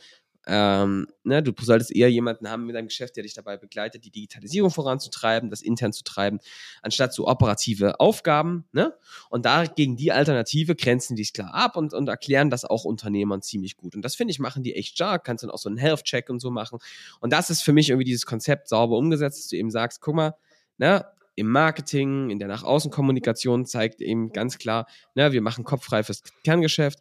Ähm, 0.48 1.08
ne, 1.24 1.41
du 1.41 1.51
solltest 1.60 1.96
eher 1.96 2.12
jemanden 2.12 2.48
haben 2.48 2.67
mit 2.67 2.75
deinem 2.75 2.86
Geschäft, 2.88 3.15
der 3.15 3.24
dich 3.24 3.34
dabei 3.34 3.58
begleitet, 3.58 4.05
die 4.05 4.12
Digitalisierung 4.12 4.70
voranzutreiben, 4.70 5.50
das 5.50 5.63
intern 5.63 5.91
zu 5.91 6.03
treiben, 6.03 6.39
anstatt 6.84 7.13
so 7.13 7.27
operative 7.27 8.00
Aufgaben. 8.00 8.65
Ne? 8.72 8.94
Und 9.29 9.46
da 9.46 9.65
gegen 9.65 9.98
die 9.98 10.12
Alternative 10.12 10.75
grenzen 10.75 11.15
die 11.15 11.24
es 11.24 11.34
klar 11.34 11.51
ab 11.53 11.75
und, 11.75 11.96
und 11.96 12.08
erklären 12.08 12.51
das 12.51 12.63
auch 12.63 12.86
Unternehmern 12.86 13.41
ziemlich 13.41 13.75
gut. 13.75 13.96
Und 13.96 14.03
das 14.03 14.13
finde 14.13 14.32
ich, 14.32 14.39
machen 14.39 14.62
die 14.62 14.75
echt 14.75 14.94
stark. 14.96 15.24
Kannst 15.24 15.44
dann 15.44 15.50
auch 15.50 15.58
so 15.58 15.67
einen 15.67 15.79
Health-Check 15.79 16.29
und 16.29 16.39
so 16.39 16.51
machen. 16.51 16.77
Und 17.22 17.34
das 17.34 17.50
ist 17.50 17.63
für 17.63 17.74
mich 17.74 17.89
irgendwie 17.89 18.05
dieses 18.05 18.27
Konzept 18.27 18.70
sauber 18.70 18.98
umgesetzt, 19.00 19.39
dass 19.39 19.48
du 19.48 19.55
eben 19.55 19.72
sagst, 19.72 20.00
guck 20.00 20.13
mal, 20.13 20.36
ne, 20.77 21.05
im 21.36 21.50
Marketing, 21.50 22.30
in 22.30 22.39
der 22.39 22.48
Nach-Außen-Kommunikation 22.48 23.65
zeigt 23.65 24.01
eben 24.01 24.32
ganz 24.32 24.58
klar, 24.58 24.88
ne, 25.13 25.32
wir 25.32 25.42
machen 25.42 25.63
kopffrei 25.63 26.04
fürs 26.04 26.24
Kerngeschäft. 26.44 27.00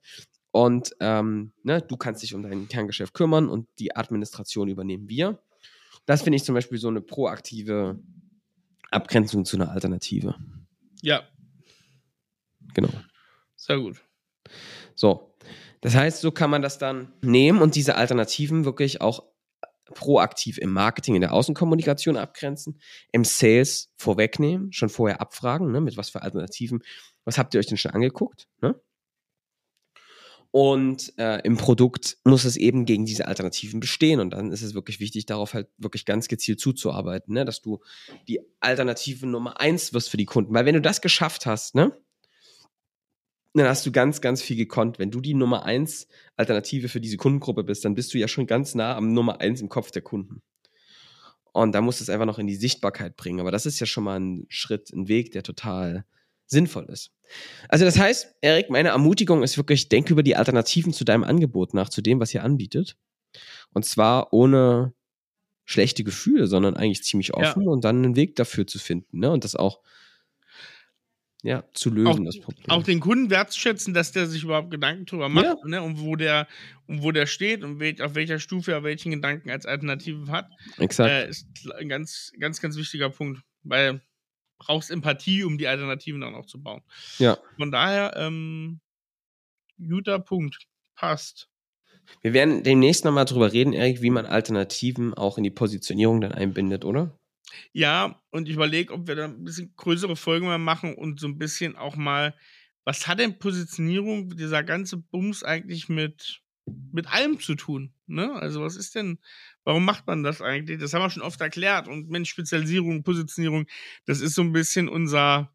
Und 0.50 0.94
ähm, 1.00 1.52
ne, 1.62 1.82
du 1.82 1.96
kannst 1.96 2.22
dich 2.22 2.34
um 2.34 2.42
dein 2.42 2.68
Kerngeschäft 2.68 3.14
kümmern 3.14 3.48
und 3.48 3.66
die 3.78 3.96
Administration 3.96 4.68
übernehmen 4.68 5.08
wir. 5.08 5.40
Das 6.06 6.22
finde 6.22 6.36
ich 6.36 6.44
zum 6.44 6.54
Beispiel 6.54 6.78
so 6.78 6.88
eine 6.88 7.00
proaktive 7.00 7.98
Abgrenzung 8.90 9.44
zu 9.44 9.56
einer 9.56 9.70
Alternative. 9.70 10.34
ja, 11.02 11.22
Genau. 12.74 12.90
sehr 13.56 13.78
gut. 13.78 14.00
So. 14.94 15.34
Das 15.80 15.94
heißt, 15.94 16.20
so 16.20 16.32
kann 16.32 16.50
man 16.50 16.62
das 16.62 16.78
dann 16.78 17.12
nehmen 17.20 17.60
und 17.60 17.74
diese 17.74 17.96
Alternativen 17.96 18.64
wirklich 18.64 19.00
auch 19.00 19.22
proaktiv 19.92 20.58
im 20.58 20.72
Marketing, 20.72 21.14
in 21.14 21.20
der 21.20 21.32
Außenkommunikation 21.32 22.16
abgrenzen, 22.16 22.80
im 23.12 23.24
Sales 23.24 23.90
vorwegnehmen, 23.96 24.72
schon 24.72 24.88
vorher 24.88 25.20
abfragen, 25.20 25.70
ne, 25.70 25.80
mit 25.80 25.96
was 25.96 26.10
für 26.10 26.22
Alternativen, 26.22 26.82
was 27.24 27.38
habt 27.38 27.54
ihr 27.54 27.60
euch 27.60 27.66
denn 27.66 27.76
schon 27.76 27.92
angeguckt? 27.92 28.48
Ne? 28.60 28.74
Und 30.50 31.12
äh, 31.18 31.40
im 31.40 31.56
Produkt 31.56 32.18
muss 32.22 32.44
es 32.44 32.56
eben 32.56 32.84
gegen 32.84 33.06
diese 33.06 33.26
Alternativen 33.26 33.80
bestehen. 33.80 34.20
Und 34.20 34.30
dann 34.30 34.52
ist 34.52 34.62
es 34.62 34.72
wirklich 34.72 35.00
wichtig, 35.00 35.26
darauf 35.26 35.52
halt 35.52 35.66
wirklich 35.78 36.04
ganz 36.04 36.28
gezielt 36.28 36.60
zuzuarbeiten, 36.60 37.34
ne? 37.34 37.44
dass 37.44 37.60
du 37.60 37.80
die 38.28 38.38
Alternative 38.60 39.26
Nummer 39.26 39.60
eins 39.60 39.92
wirst 39.92 40.10
für 40.10 40.16
die 40.16 40.26
Kunden. 40.26 40.54
Weil 40.54 40.64
wenn 40.64 40.76
du 40.76 40.80
das 40.80 41.00
geschafft 41.00 41.44
hast, 41.44 41.74
ne, 41.74 41.90
dann 43.60 43.68
hast 43.68 43.86
du 43.86 43.92
ganz, 43.92 44.20
ganz 44.20 44.42
viel 44.42 44.56
gekonnt. 44.56 44.98
Wenn 44.98 45.10
du 45.10 45.20
die 45.20 45.34
Nummer 45.34 45.64
eins 45.64 46.08
Alternative 46.36 46.88
für 46.88 47.00
diese 47.00 47.16
Kundengruppe 47.16 47.64
bist, 47.64 47.84
dann 47.84 47.94
bist 47.94 48.12
du 48.12 48.18
ja 48.18 48.28
schon 48.28 48.46
ganz 48.46 48.74
nah 48.74 48.96
am 48.96 49.12
Nummer 49.12 49.40
eins 49.40 49.60
im 49.60 49.68
Kopf 49.68 49.90
der 49.92 50.02
Kunden. 50.02 50.42
Und 51.52 51.72
da 51.72 51.80
musst 51.80 52.00
du 52.00 52.02
es 52.04 52.10
einfach 52.10 52.26
noch 52.26 52.40
in 52.40 52.48
die 52.48 52.56
Sichtbarkeit 52.56 53.16
bringen. 53.16 53.38
Aber 53.38 53.52
das 53.52 53.64
ist 53.64 53.78
ja 53.78 53.86
schon 53.86 54.02
mal 54.04 54.18
ein 54.18 54.46
Schritt, 54.48 54.90
ein 54.92 55.06
Weg, 55.06 55.30
der 55.30 55.44
total 55.44 56.04
sinnvoll 56.46 56.86
ist. 56.86 57.12
Also 57.68 57.84
das 57.84 57.98
heißt, 57.98 58.34
Erik, 58.40 58.70
meine 58.70 58.88
Ermutigung 58.88 59.42
ist 59.44 59.56
wirklich, 59.56 59.88
denk 59.88 60.10
über 60.10 60.24
die 60.24 60.36
Alternativen 60.36 60.92
zu 60.92 61.04
deinem 61.04 61.24
Angebot 61.24 61.72
nach, 61.72 61.88
zu 61.88 62.02
dem, 62.02 62.18
was 62.20 62.34
ihr 62.34 62.42
anbietet. 62.42 62.96
Und 63.72 63.84
zwar 63.86 64.32
ohne 64.32 64.94
schlechte 65.64 66.04
Gefühle, 66.04 66.46
sondern 66.48 66.76
eigentlich 66.76 67.04
ziemlich 67.04 67.28
Ja. 67.28 67.34
offen 67.36 67.68
und 67.68 67.84
dann 67.84 67.98
einen 68.04 68.16
Weg 68.16 68.36
dafür 68.36 68.66
zu 68.66 68.78
finden. 68.78 69.20
Ne? 69.20 69.30
Und 69.30 69.44
das 69.44 69.56
auch 69.56 69.80
ja, 71.44 71.62
zu 71.74 71.90
lösen, 71.90 72.08
Auch- 72.08 72.24
das 72.24 72.40
Problem. 72.40 72.64
Auch 72.70 72.82
den 72.82 72.98
Kunden 73.00 73.30
wertzuschätzen, 73.30 73.94
dass 73.94 74.10
der 74.12 74.26
sich 74.26 74.42
überhaupt 74.42 74.70
Gedanken 74.70 75.04
drüber 75.06 75.28
macht, 75.28 75.44
Ja. 75.44 75.56
ne, 75.64 75.82
und 75.82 76.00
wo 76.00 76.16
der, 76.16 76.48
und 76.88 77.02
wo 77.02 77.12
der 77.12 77.26
steht 77.26 77.62
und 77.62 77.78
wel, 77.78 78.00
auf 78.02 78.14
welcher 78.16 78.38
Stufe 78.40 78.72
er 78.72 78.82
welchen 78.82 79.12
Gedanken 79.12 79.50
als 79.50 79.66
Alternative 79.66 80.32
hat, 80.32 80.50
Exakt. 80.78 81.10
äh, 81.10 81.28
ist 81.28 81.46
ein 81.78 81.88
ganz, 81.88 82.32
ganz, 82.40 82.60
ganz 82.60 82.76
wichtiger 82.76 83.10
Punkt. 83.10 83.42
Weil 83.62 84.00
brauchst 84.58 84.90
Empathie, 84.90 85.44
um 85.44 85.58
die 85.58 85.68
Alternativen 85.68 86.20
dann 86.22 86.34
auch 86.34 86.46
zu 86.46 86.62
bauen. 86.62 86.82
Ja. 87.18 87.38
Von 87.58 87.70
daher, 87.70 88.14
ähm, 88.16 88.80
guter 89.78 90.18
Punkt. 90.18 90.58
Passt. 90.96 91.48
Wir 92.22 92.32
werden 92.32 92.62
demnächst 92.62 93.04
nochmal 93.04 93.24
drüber 93.24 93.52
reden, 93.52 93.72
Erik, 93.72 94.00
wie 94.00 94.10
man 94.10 94.26
Alternativen 94.26 95.12
auch 95.14 95.36
in 95.38 95.44
die 95.44 95.50
Positionierung 95.50 96.20
dann 96.20 96.32
einbindet, 96.32 96.84
oder? 96.84 97.18
Ja, 97.72 98.22
und 98.30 98.48
ich 98.48 98.54
überlege, 98.54 98.92
ob 98.92 99.06
wir 99.06 99.14
da 99.14 99.24
ein 99.24 99.44
bisschen 99.44 99.74
größere 99.76 100.16
Folgen 100.16 100.46
mal 100.46 100.58
machen 100.58 100.94
und 100.94 101.20
so 101.20 101.26
ein 101.26 101.38
bisschen 101.38 101.76
auch 101.76 101.96
mal, 101.96 102.34
was 102.84 103.06
hat 103.06 103.18
denn 103.18 103.38
Positionierung, 103.38 104.36
dieser 104.36 104.62
ganze 104.62 104.98
Bums 104.98 105.42
eigentlich 105.42 105.88
mit, 105.88 106.42
mit 106.92 107.06
allem 107.12 107.40
zu 107.40 107.54
tun? 107.54 107.92
Ne? 108.06 108.32
Also, 108.34 108.60
was 108.60 108.76
ist 108.76 108.94
denn, 108.94 109.18
warum 109.64 109.84
macht 109.84 110.06
man 110.06 110.22
das 110.22 110.42
eigentlich? 110.42 110.78
Das 110.78 110.92
haben 110.92 111.02
wir 111.02 111.10
schon 111.10 111.22
oft 111.22 111.40
erklärt. 111.40 111.88
Und 111.88 112.10
Mensch, 112.10 112.30
Spezialisierung, 112.30 113.02
Positionierung, 113.02 113.66
das 114.04 114.20
ist 114.20 114.34
so 114.34 114.42
ein 114.42 114.52
bisschen 114.52 114.88
unser, 114.88 115.54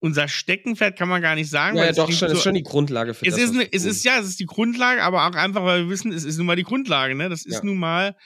unser 0.00 0.28
Steckenpferd, 0.28 0.98
kann 0.98 1.08
man 1.08 1.22
gar 1.22 1.34
nicht 1.34 1.48
sagen. 1.48 1.76
Ja, 1.76 1.82
weil 1.82 1.90
ja 1.90 1.94
doch, 1.94 2.12
schon, 2.12 2.28
so, 2.28 2.34
ist 2.34 2.42
schon 2.42 2.54
die 2.54 2.62
Grundlage 2.62 3.14
für 3.14 3.24
es 3.24 3.34
das. 3.34 3.44
ist, 3.44 3.54
ne, 3.54 3.60
wir 3.60 3.68
es 3.72 3.84
ist 3.84 4.04
ja, 4.04 4.18
es 4.18 4.26
ist 4.26 4.40
die 4.40 4.46
Grundlage, 4.46 5.02
aber 5.02 5.26
auch 5.26 5.34
einfach, 5.34 5.64
weil 5.64 5.84
wir 5.84 5.90
wissen, 5.90 6.12
es 6.12 6.24
ist 6.24 6.36
nun 6.36 6.46
mal 6.46 6.56
die 6.56 6.62
Grundlage, 6.62 7.14
ne? 7.14 7.28
Das 7.28 7.46
ist 7.46 7.54
Ja. 7.54 7.64
nun 7.64 7.78
mal 7.78 8.16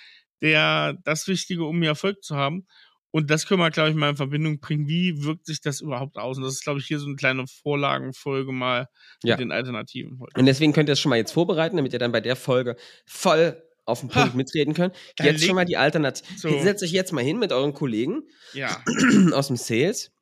der, 0.43 0.97
das 1.05 1.27
Wichtige, 1.29 1.65
um 1.65 1.81
hier 1.81 1.91
Erfolg 1.91 2.23
zu 2.23 2.37
haben. 2.37 2.67
Und 3.11 3.31
das 3.31 3.47
können 3.47 3.61
wir, 3.61 3.71
glaube 3.71 3.89
ich, 3.91 3.97
mal 3.97 4.11
in 4.11 4.17
Verbindung 4.17 4.61
bringen. 4.61 4.87
Wie 4.87 5.25
wirkt 5.25 5.47
sich 5.47 5.63
das 5.63 5.81
überhaupt 5.81 6.19
aus? 6.19 6.37
Und 6.37 6.43
das 6.45 6.53
ist, 6.55 6.63
glaube 6.63 6.79
ich, 6.81 6.87
hier 6.87 6.99
so 6.99 7.07
eine 7.07 7.17
kleine 7.17 7.47
Vorlagenfolge 7.47 8.53
mal 8.53 8.89
Ja. 9.23 9.35
mit 9.35 9.41
den 9.41 9.51
Alternativen 9.53 10.19
heute. 10.21 10.39
Und 10.39 10.45
deswegen 10.47 10.73
könnt 10.75 10.89
ihr 10.91 10.93
das 10.93 11.01
schon 11.01 11.11
mal 11.11 11.17
jetzt 11.17 11.33
vorbereiten, 11.33 11.77
damit 11.79 11.93
ihr 11.95 11.99
dann 11.99 12.13
bei 12.13 12.21
der 12.21 12.37
Folge 12.37 12.77
voll 13.07 13.63
auf 13.87 14.01
den 14.01 14.11
Punkt 14.11 14.33
Ha. 14.33 14.37
mitreden 14.37 14.75
könnt. 14.75 14.95
Jetzt 15.19 15.43
schon 15.45 15.55
mal 15.55 15.65
die 15.65 15.79
Alternative. 15.79 16.27
So. 16.39 16.61
Setzt 16.61 16.83
euch 16.83 16.93
jetzt 16.93 17.13
mal 17.15 17.25
hin 17.25 17.39
mit 17.39 17.51
euren 17.53 17.73
Kollegen 17.73 18.25
Ja. 18.53 18.85
aus 19.33 19.47
dem 19.47 19.57
Sales 19.57 20.13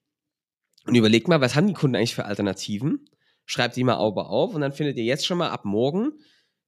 und 0.86 0.94
überlegt 0.94 1.26
mal, 1.26 1.40
was 1.40 1.56
haben 1.56 1.66
die 1.66 1.72
Kunden 1.74 1.96
eigentlich 1.96 2.14
für 2.14 2.24
Alternativen? 2.26 3.10
Schreibt 3.46 3.74
die 3.74 3.82
mal 3.82 3.94
aber 3.96 4.30
auf 4.30 4.54
und 4.54 4.60
dann 4.60 4.72
findet 4.72 4.96
ihr 4.96 5.04
jetzt 5.04 5.26
schon 5.26 5.38
mal 5.38 5.50
ab 5.50 5.64
morgen 5.64 6.12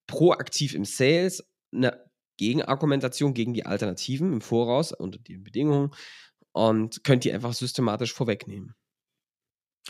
proaktiv 0.08 0.74
im 0.74 0.84
Sales 0.84 1.48
eine 1.72 2.07
Gegenargumentation 2.38 3.34
gegen 3.34 3.52
die 3.52 3.66
Alternativen 3.66 4.32
im 4.32 4.40
Voraus 4.40 4.92
unter 4.92 5.18
den 5.18 5.44
Bedingungen 5.44 5.90
und 6.52 7.04
könnt 7.04 7.24
die 7.24 7.32
einfach 7.32 7.52
systematisch 7.52 8.14
vorwegnehmen. 8.14 8.74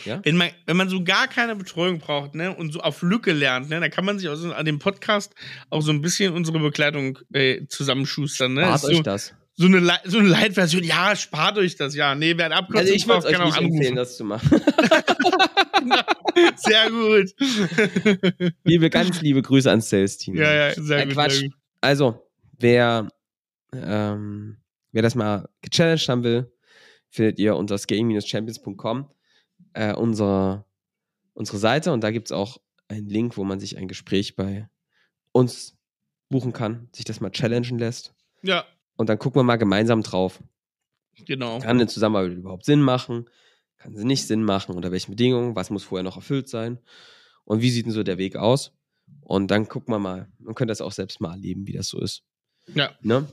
Ja? 0.04 0.20
Wenn 0.24 0.36
man, 0.36 0.50
wenn 0.66 0.76
man 0.76 0.88
so 0.88 1.02
gar 1.02 1.26
keine 1.28 1.56
Betreuung 1.56 1.98
braucht, 1.98 2.34
ne, 2.34 2.54
und 2.54 2.72
so 2.72 2.80
auf 2.80 3.02
Lücke 3.02 3.32
lernt, 3.32 3.68
ne, 3.68 3.80
dann 3.80 3.90
kann 3.90 4.04
man 4.04 4.18
sich 4.18 4.28
also 4.28 4.52
an 4.52 4.64
dem 4.64 4.78
Podcast 4.78 5.34
auch 5.70 5.80
so 5.82 5.90
ein 5.92 6.00
bisschen 6.02 6.34
unsere 6.34 6.58
Begleitung 6.60 7.18
äh, 7.32 7.66
zusammenschustern, 7.68 8.54
ne? 8.54 8.62
Spart 8.62 8.84
euch 8.84 8.96
so, 8.98 9.02
das. 9.02 9.34
so 9.56 9.66
eine, 9.66 9.80
Li- 9.80 9.92
so 10.04 10.18
eine 10.18 10.28
Leitversion, 10.28 10.84
ja, 10.84 11.16
spart 11.16 11.58
euch 11.58 11.74
das, 11.76 11.96
ja. 11.96 12.14
Nee, 12.14 12.34
wer 12.36 12.46
eine 12.46 12.56
Abkürzung 12.56 12.80
Also 12.80 12.92
ich 12.94 13.06
braucht, 13.06 13.24
euch 13.26 13.32
kann 13.34 13.44
nicht 13.44 13.54
auch 13.54 13.58
anrufen. 13.58 13.74
empfehlen, 13.76 13.96
das 13.96 14.16
zu 14.16 14.24
machen. 14.24 14.48
Sehr 16.56 16.90
gut. 16.90 17.34
liebe, 18.64 18.90
ganz 18.90 19.20
liebe 19.20 19.42
Grüße 19.42 19.68
ans 19.70 19.88
Sales-Team. 19.90 20.36
ja, 20.36 20.52
ja, 20.68 20.74
sehr 20.74 20.98
Äh, 21.00 21.04
gut. 21.06 21.14
Quatsch. 21.14 21.32
Sehr 21.32 21.48
gut. 21.48 21.56
Also, 21.80 22.27
wer, 22.58 23.08
ähm, 23.72 24.58
wer 24.92 25.02
das 25.02 25.14
mal 25.14 25.48
gechallenged 25.62 26.08
haben 26.08 26.24
will, 26.24 26.52
findet 27.10 27.38
ihr 27.38 27.56
unter 27.56 27.78
scaling-champions.com 27.78 29.10
äh, 29.74 29.94
unsere, 29.94 30.64
unsere 31.34 31.58
Seite 31.58 31.92
und 31.92 32.02
da 32.02 32.10
gibt 32.10 32.28
es 32.28 32.32
auch 32.32 32.58
einen 32.88 33.06
Link, 33.08 33.36
wo 33.36 33.44
man 33.44 33.60
sich 33.60 33.76
ein 33.76 33.88
Gespräch 33.88 34.36
bei 34.36 34.68
uns 35.32 35.76
buchen 36.28 36.52
kann, 36.52 36.88
sich 36.94 37.04
das 37.04 37.20
mal 37.20 37.30
challengen 37.30 37.78
lässt. 37.78 38.14
Ja, 38.42 38.64
Und 38.96 39.08
dann 39.08 39.18
gucken 39.18 39.38
wir 39.40 39.44
mal 39.44 39.56
gemeinsam 39.56 40.02
drauf. 40.02 40.42
genau. 41.26 41.58
Kann 41.58 41.76
eine 41.76 41.86
Zusammenarbeit 41.86 42.32
überhaupt 42.36 42.64
Sinn 42.64 42.82
machen? 42.82 43.28
Kann 43.78 43.94
sie 43.96 44.04
nicht 44.04 44.26
Sinn 44.26 44.42
machen? 44.42 44.74
Unter 44.74 44.90
welchen 44.92 45.12
Bedingungen? 45.12 45.54
Was 45.56 45.70
muss 45.70 45.84
vorher 45.84 46.02
noch 46.02 46.16
erfüllt 46.16 46.48
sein? 46.48 46.78
Und 47.44 47.62
wie 47.62 47.70
sieht 47.70 47.86
denn 47.86 47.92
so 47.92 48.02
der 48.02 48.18
Weg 48.18 48.36
aus? 48.36 48.72
Und 49.20 49.50
dann 49.50 49.68
gucken 49.68 49.92
wir 49.94 49.98
mal. 49.98 50.28
Man 50.38 50.54
könnte 50.54 50.70
das 50.72 50.80
auch 50.80 50.92
selbst 50.92 51.20
mal 51.20 51.32
erleben, 51.32 51.66
wie 51.66 51.72
das 51.72 51.88
so 51.88 52.00
ist. 52.00 52.22
Ja. 52.74 52.90
Ne? 53.02 53.26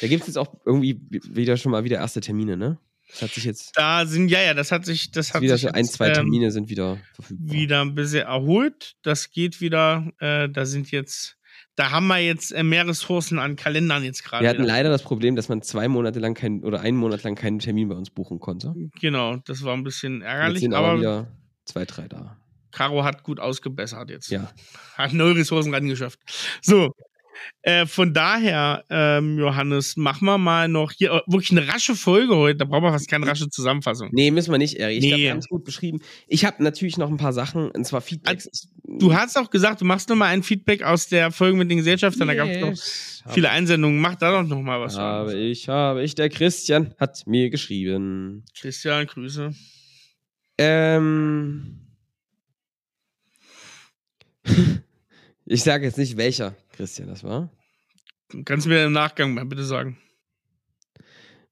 Da 0.00 0.06
gibt 0.06 0.22
es 0.22 0.28
jetzt 0.28 0.38
auch 0.38 0.54
irgendwie 0.64 1.00
wieder 1.10 1.56
schon 1.56 1.72
mal 1.72 1.84
wieder 1.84 1.98
erste 1.98 2.20
Termine, 2.20 2.56
ne? 2.56 2.78
Das 3.10 3.22
hat 3.22 3.30
sich 3.32 3.44
jetzt 3.44 3.72
Da 3.74 4.06
sind, 4.06 4.28
ja, 4.28 4.40
ja, 4.40 4.54
das 4.54 4.72
hat 4.72 4.86
sich, 4.86 5.10
das 5.10 5.34
hat 5.34 5.42
wieder 5.42 5.58
sich 5.58 5.68
so 5.68 5.72
ein, 5.72 5.84
jetzt, 5.84 5.94
zwei 5.94 6.08
ähm, 6.08 6.14
Termine 6.14 6.50
sind 6.50 6.70
wieder 6.70 6.98
verfügbar. 7.14 7.54
wieder 7.54 7.80
ein 7.82 7.94
bisschen 7.94 8.26
erholt. 8.26 8.96
Das 9.02 9.30
geht 9.30 9.60
wieder. 9.60 10.10
Äh, 10.18 10.48
da 10.48 10.64
sind 10.64 10.90
jetzt 10.90 11.36
da 11.74 11.90
haben 11.90 12.06
wir 12.06 12.18
jetzt 12.18 12.52
äh, 12.52 12.62
mehr 12.62 12.86
Ressourcen 12.86 13.38
an 13.38 13.56
Kalendern 13.56 14.04
jetzt 14.04 14.24
gerade. 14.24 14.42
Wir 14.42 14.50
hatten 14.50 14.62
wieder. 14.62 14.72
leider 14.72 14.90
das 14.90 15.02
Problem, 15.02 15.36
dass 15.36 15.48
man 15.48 15.62
zwei 15.62 15.88
Monate 15.88 16.18
lang 16.18 16.34
keinen 16.34 16.64
oder 16.64 16.80
einen 16.80 16.98
Monat 16.98 17.22
lang 17.22 17.34
keinen 17.34 17.58
Termin 17.58 17.88
bei 17.88 17.94
uns 17.94 18.10
buchen 18.10 18.40
konnte. 18.40 18.74
Genau, 19.00 19.36
das 19.36 19.62
war 19.62 19.74
ein 19.74 19.84
bisschen 19.84 20.20
Jetzt 20.20 20.26
ärgerlich, 20.26 20.60
sind 20.60 20.74
aber 20.74 20.88
aber 20.88 20.98
wieder 21.00 21.32
zwei, 21.64 21.84
drei 21.84 22.08
da. 22.08 22.36
Caro 22.72 23.04
hat 23.04 23.22
gut 23.22 23.40
ausgebessert 23.40 24.10
jetzt. 24.10 24.30
Ja. 24.30 24.50
Hat 24.96 25.12
neue 25.12 25.36
Ressourcen 25.36 25.72
rangeschafft. 25.74 26.18
So. 26.62 26.92
Äh, 27.62 27.86
von 27.86 28.12
daher, 28.12 28.84
ähm, 28.90 29.38
Johannes, 29.38 29.96
machen 29.96 30.24
wir 30.26 30.36
mal 30.38 30.66
noch 30.68 30.90
hier 30.92 31.12
äh, 31.12 31.20
wirklich 31.26 31.52
eine 31.52 31.68
rasche 31.68 31.94
Folge 31.94 32.34
heute. 32.36 32.58
Da 32.58 32.64
brauchen 32.64 32.82
wir 32.84 32.90
fast 32.92 33.08
keine 33.08 33.26
rasche 33.26 33.48
Zusammenfassung. 33.48 34.08
Nee, 34.12 34.30
müssen 34.32 34.50
wir 34.50 34.58
nicht, 34.58 34.74
Erik. 34.78 34.98
Ich 34.98 35.02
glaube, 35.06 35.16
Nee. 35.16 35.22
wir 35.24 35.30
haben 35.30 35.38
es 35.38 35.48
gut 35.48 35.64
beschrieben. 35.64 36.00
Ich 36.26 36.44
habe 36.44 36.62
natürlich 36.62 36.98
noch 36.98 37.08
ein 37.08 37.16
paar 37.18 37.32
Sachen, 37.32 37.70
und 37.70 37.84
zwar 37.86 38.00
Feedbacks. 38.00 38.48
Ich- 38.52 38.68
Du 38.98 39.14
hast 39.14 39.38
auch 39.38 39.48
gesagt, 39.48 39.80
du 39.80 39.84
machst 39.84 40.08
noch 40.08 40.16
mal 40.16 40.26
ein 40.26 40.42
Feedback 40.42 40.82
aus 40.82 41.08
der 41.08 41.30
Folge 41.30 41.56
mit 41.56 41.70
den 41.70 41.78
Gesellschaftern. 41.78 42.28
Da 42.28 42.34
gab 42.34 42.48
es 42.48 42.60
noch 42.60 42.68
Yes. 42.70 43.22
viele 43.28 43.48
Einsendungen. 43.50 44.00
Mach 44.00 44.16
da 44.16 44.42
doch 44.42 44.46
noch 44.46 44.60
mal 44.60 44.80
was. 44.80 44.98
Habe 44.98 45.34
ich, 45.38 45.68
habe 45.68 46.02
ich. 46.02 46.14
Der 46.16 46.28
Christian 46.28 46.92
hat 46.98 47.22
mir 47.26 47.48
geschrieben. 47.48 48.44
Christian, 48.58 49.06
Grüße. 49.06 49.54
Ähm. 50.58 51.78
ich 55.46 55.62
sage 55.62 55.86
jetzt 55.86 55.98
nicht, 55.98 56.16
welcher 56.16 56.54
Christian 56.72 57.08
das 57.08 57.22
war. 57.24 57.50
Kannst 58.44 58.66
du 58.66 58.70
mir 58.70 58.84
im 58.84 58.92
Nachgang 58.92 59.34
mal 59.34 59.44
bitte 59.44 59.64
sagen. 59.64 59.98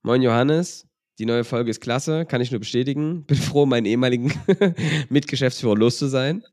Moin 0.01 0.21
Johannes, 0.21 0.87
die 1.19 1.25
neue 1.25 1.43
Folge 1.43 1.69
ist 1.69 1.81
klasse, 1.81 2.25
kann 2.25 2.41
ich 2.41 2.49
nur 2.49 2.59
bestätigen. 2.59 3.25
Bin 3.25 3.37
froh, 3.37 3.65
meinen 3.67 3.85
ehemaligen 3.85 4.33
Mitgeschäftsführer 5.09 5.75
los 5.75 5.97
zu 5.97 6.07
sein. 6.07 6.43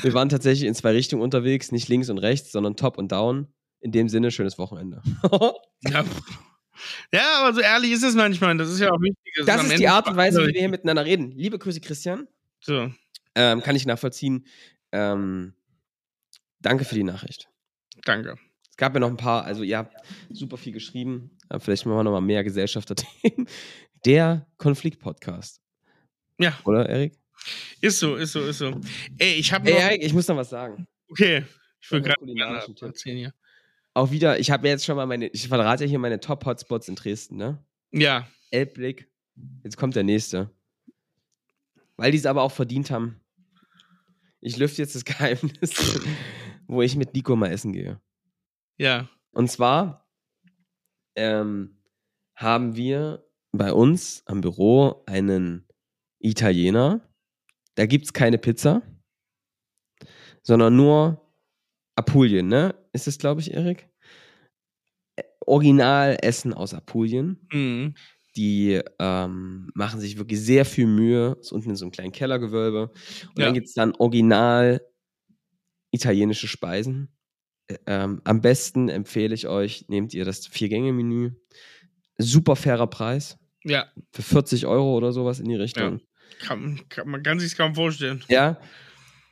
Wir 0.00 0.14
waren 0.14 0.30
tatsächlich 0.30 0.66
in 0.66 0.74
zwei 0.74 0.92
Richtungen 0.92 1.22
unterwegs, 1.22 1.72
nicht 1.72 1.88
links 1.88 2.08
und 2.08 2.18
rechts, 2.18 2.50
sondern 2.50 2.76
top 2.76 2.96
und 2.96 3.12
down. 3.12 3.48
In 3.80 3.92
dem 3.92 4.08
Sinne, 4.08 4.30
schönes 4.30 4.58
Wochenende. 4.58 5.02
Ja. 5.86 6.02
ja, 7.12 7.40
aber 7.40 7.52
so 7.52 7.60
ehrlich 7.60 7.92
ist 7.92 8.02
es 8.02 8.14
manchmal. 8.14 8.56
Das 8.56 8.70
ist 8.70 8.80
ja 8.80 8.90
auch 8.90 9.00
wichtig. 9.02 9.34
Das 9.44 9.60
am 9.60 9.66
ist 9.66 9.72
Ende 9.72 9.82
die 9.82 9.88
Art 9.88 10.08
und 10.08 10.16
Weise, 10.16 10.40
wie 10.40 10.54
wir 10.54 10.60
hier 10.60 10.70
miteinander 10.70 11.04
reden. 11.04 11.30
Liebe 11.32 11.58
Grüße, 11.58 11.82
Christian. 11.82 12.26
So. 12.60 12.90
Ähm, 13.34 13.62
kann 13.62 13.76
ich 13.76 13.84
nachvollziehen. 13.84 14.46
Ähm, 14.92 15.52
danke 16.58 16.86
für 16.86 16.94
die 16.94 17.04
Nachricht. 17.04 17.50
Danke. 18.04 18.36
Es 18.70 18.76
gab 18.76 18.92
ja 18.94 19.00
noch 19.00 19.08
ein 19.08 19.16
paar, 19.16 19.44
also 19.44 19.62
ihr 19.62 19.78
habt 19.78 19.94
super 20.30 20.56
viel 20.56 20.72
geschrieben. 20.72 21.30
Aber 21.48 21.60
vielleicht 21.60 21.86
machen 21.86 21.98
wir 21.98 22.04
noch 22.04 22.12
mal 22.12 22.20
mehr 22.20 22.42
Gesellschafterthemen. 22.44 23.48
Der 24.04 24.46
Konflikt-Podcast. 24.58 25.62
Ja, 26.38 26.58
Oder, 26.64 26.88
Erik? 26.88 27.16
ist 27.80 27.98
so, 27.98 28.16
ist 28.16 28.32
so, 28.32 28.40
ist 28.40 28.58
so. 28.58 28.80
Ey, 29.18 29.34
ich 29.34 29.52
habe 29.52 29.68
Ey, 29.68 29.74
noch. 29.74 29.80
Erik, 29.80 30.02
ich 30.02 30.12
muss 30.12 30.26
noch 30.28 30.36
was 30.36 30.50
sagen. 30.50 30.86
Okay. 31.08 31.44
Ich 31.80 31.90
will 31.90 32.00
gerade 32.00 32.24
erzählen 32.80 33.16
hier. 33.16 33.34
Auch 33.92 34.10
wieder, 34.10 34.38
ich 34.40 34.50
habe 34.50 34.66
jetzt 34.66 34.84
schon 34.84 34.96
mal 34.96 35.06
meine, 35.06 35.28
ich 35.28 35.46
verrate 35.46 35.84
ja 35.84 35.90
hier 35.90 35.98
meine 35.98 36.18
Top-Hotspots 36.18 36.88
in 36.88 36.96
Dresden, 36.96 37.36
ne? 37.36 37.64
Ja, 37.92 38.26
Elbblick. 38.50 39.08
Jetzt 39.62 39.76
kommt 39.76 39.94
der 39.94 40.02
nächste. 40.02 40.50
Weil 41.96 42.10
die 42.10 42.18
es 42.18 42.26
aber 42.26 42.42
auch 42.42 42.52
verdient 42.52 42.90
haben. 42.90 43.20
Ich 44.40 44.56
lüfte 44.56 44.82
jetzt 44.82 44.94
das 44.94 45.04
Geheimnis, 45.04 46.00
wo 46.66 46.82
ich 46.82 46.96
mit 46.96 47.14
Nico 47.14 47.36
mal 47.36 47.50
essen 47.50 47.72
gehe. 47.72 48.00
ja. 48.78 49.08
Und 49.32 49.50
zwar 49.50 50.08
ähm, 51.16 51.82
haben 52.36 52.76
wir 52.76 53.26
bei 53.50 53.72
uns 53.72 54.22
am 54.26 54.40
Büro 54.40 55.02
einen 55.06 55.66
Italiener. 56.20 57.00
Da 57.74 57.86
gibt 57.86 58.04
es 58.04 58.12
keine 58.12 58.38
Pizza, 58.38 58.82
sondern 60.42 60.76
nur 60.76 61.20
Apulien, 61.96 62.46
ne? 62.46 62.74
Ist 62.92 63.08
es, 63.08 63.18
glaube 63.18 63.40
ich, 63.40 63.52
Erik? 63.52 63.88
Originalessen 65.46 66.54
aus 66.54 66.74
Apulien. 66.74 67.46
Mhm. 67.52 67.94
Die 68.36 68.80
ähm, 68.98 69.70
machen 69.74 70.00
sich 70.00 70.16
wirklich 70.18 70.40
sehr 70.40 70.64
viel 70.64 70.86
Mühe. 70.86 71.36
Ist 71.40 71.52
unten 71.52 71.70
in 71.70 71.76
so 71.76 71.84
einem 71.84 71.92
kleinen 71.92 72.12
Kellergewölbe. 72.12 72.88
Und 72.90 73.38
Ja. 73.38 73.44
dann 73.46 73.54
gibt 73.54 73.66
es 73.68 73.74
dann 73.74 73.94
original 73.96 74.80
italienische 75.94 76.48
Speisen. 76.48 77.08
Ähm, 77.86 78.20
am 78.24 78.40
besten 78.40 78.88
empfehle 78.88 79.34
ich 79.34 79.46
euch, 79.46 79.86
nehmt 79.88 80.12
ihr 80.12 80.24
das 80.24 80.46
Vier-Gänge-Menü. 80.46 81.32
Super 82.18 82.56
fairer 82.56 82.86
Preis. 82.86 83.38
Ja, 83.64 83.86
Für 84.12 84.22
40 84.22 84.66
Euro 84.66 84.94
oder 84.96 85.12
sowas 85.12 85.40
in 85.40 85.48
die 85.48 85.54
Richtung. 85.54 86.00
kann, 86.40 86.80
kann, 86.90 87.08
man 87.08 87.22
kann 87.22 87.40
sich 87.40 87.56
kaum 87.56 87.74
vorstellen. 87.74 88.22
Ja. 88.28 88.60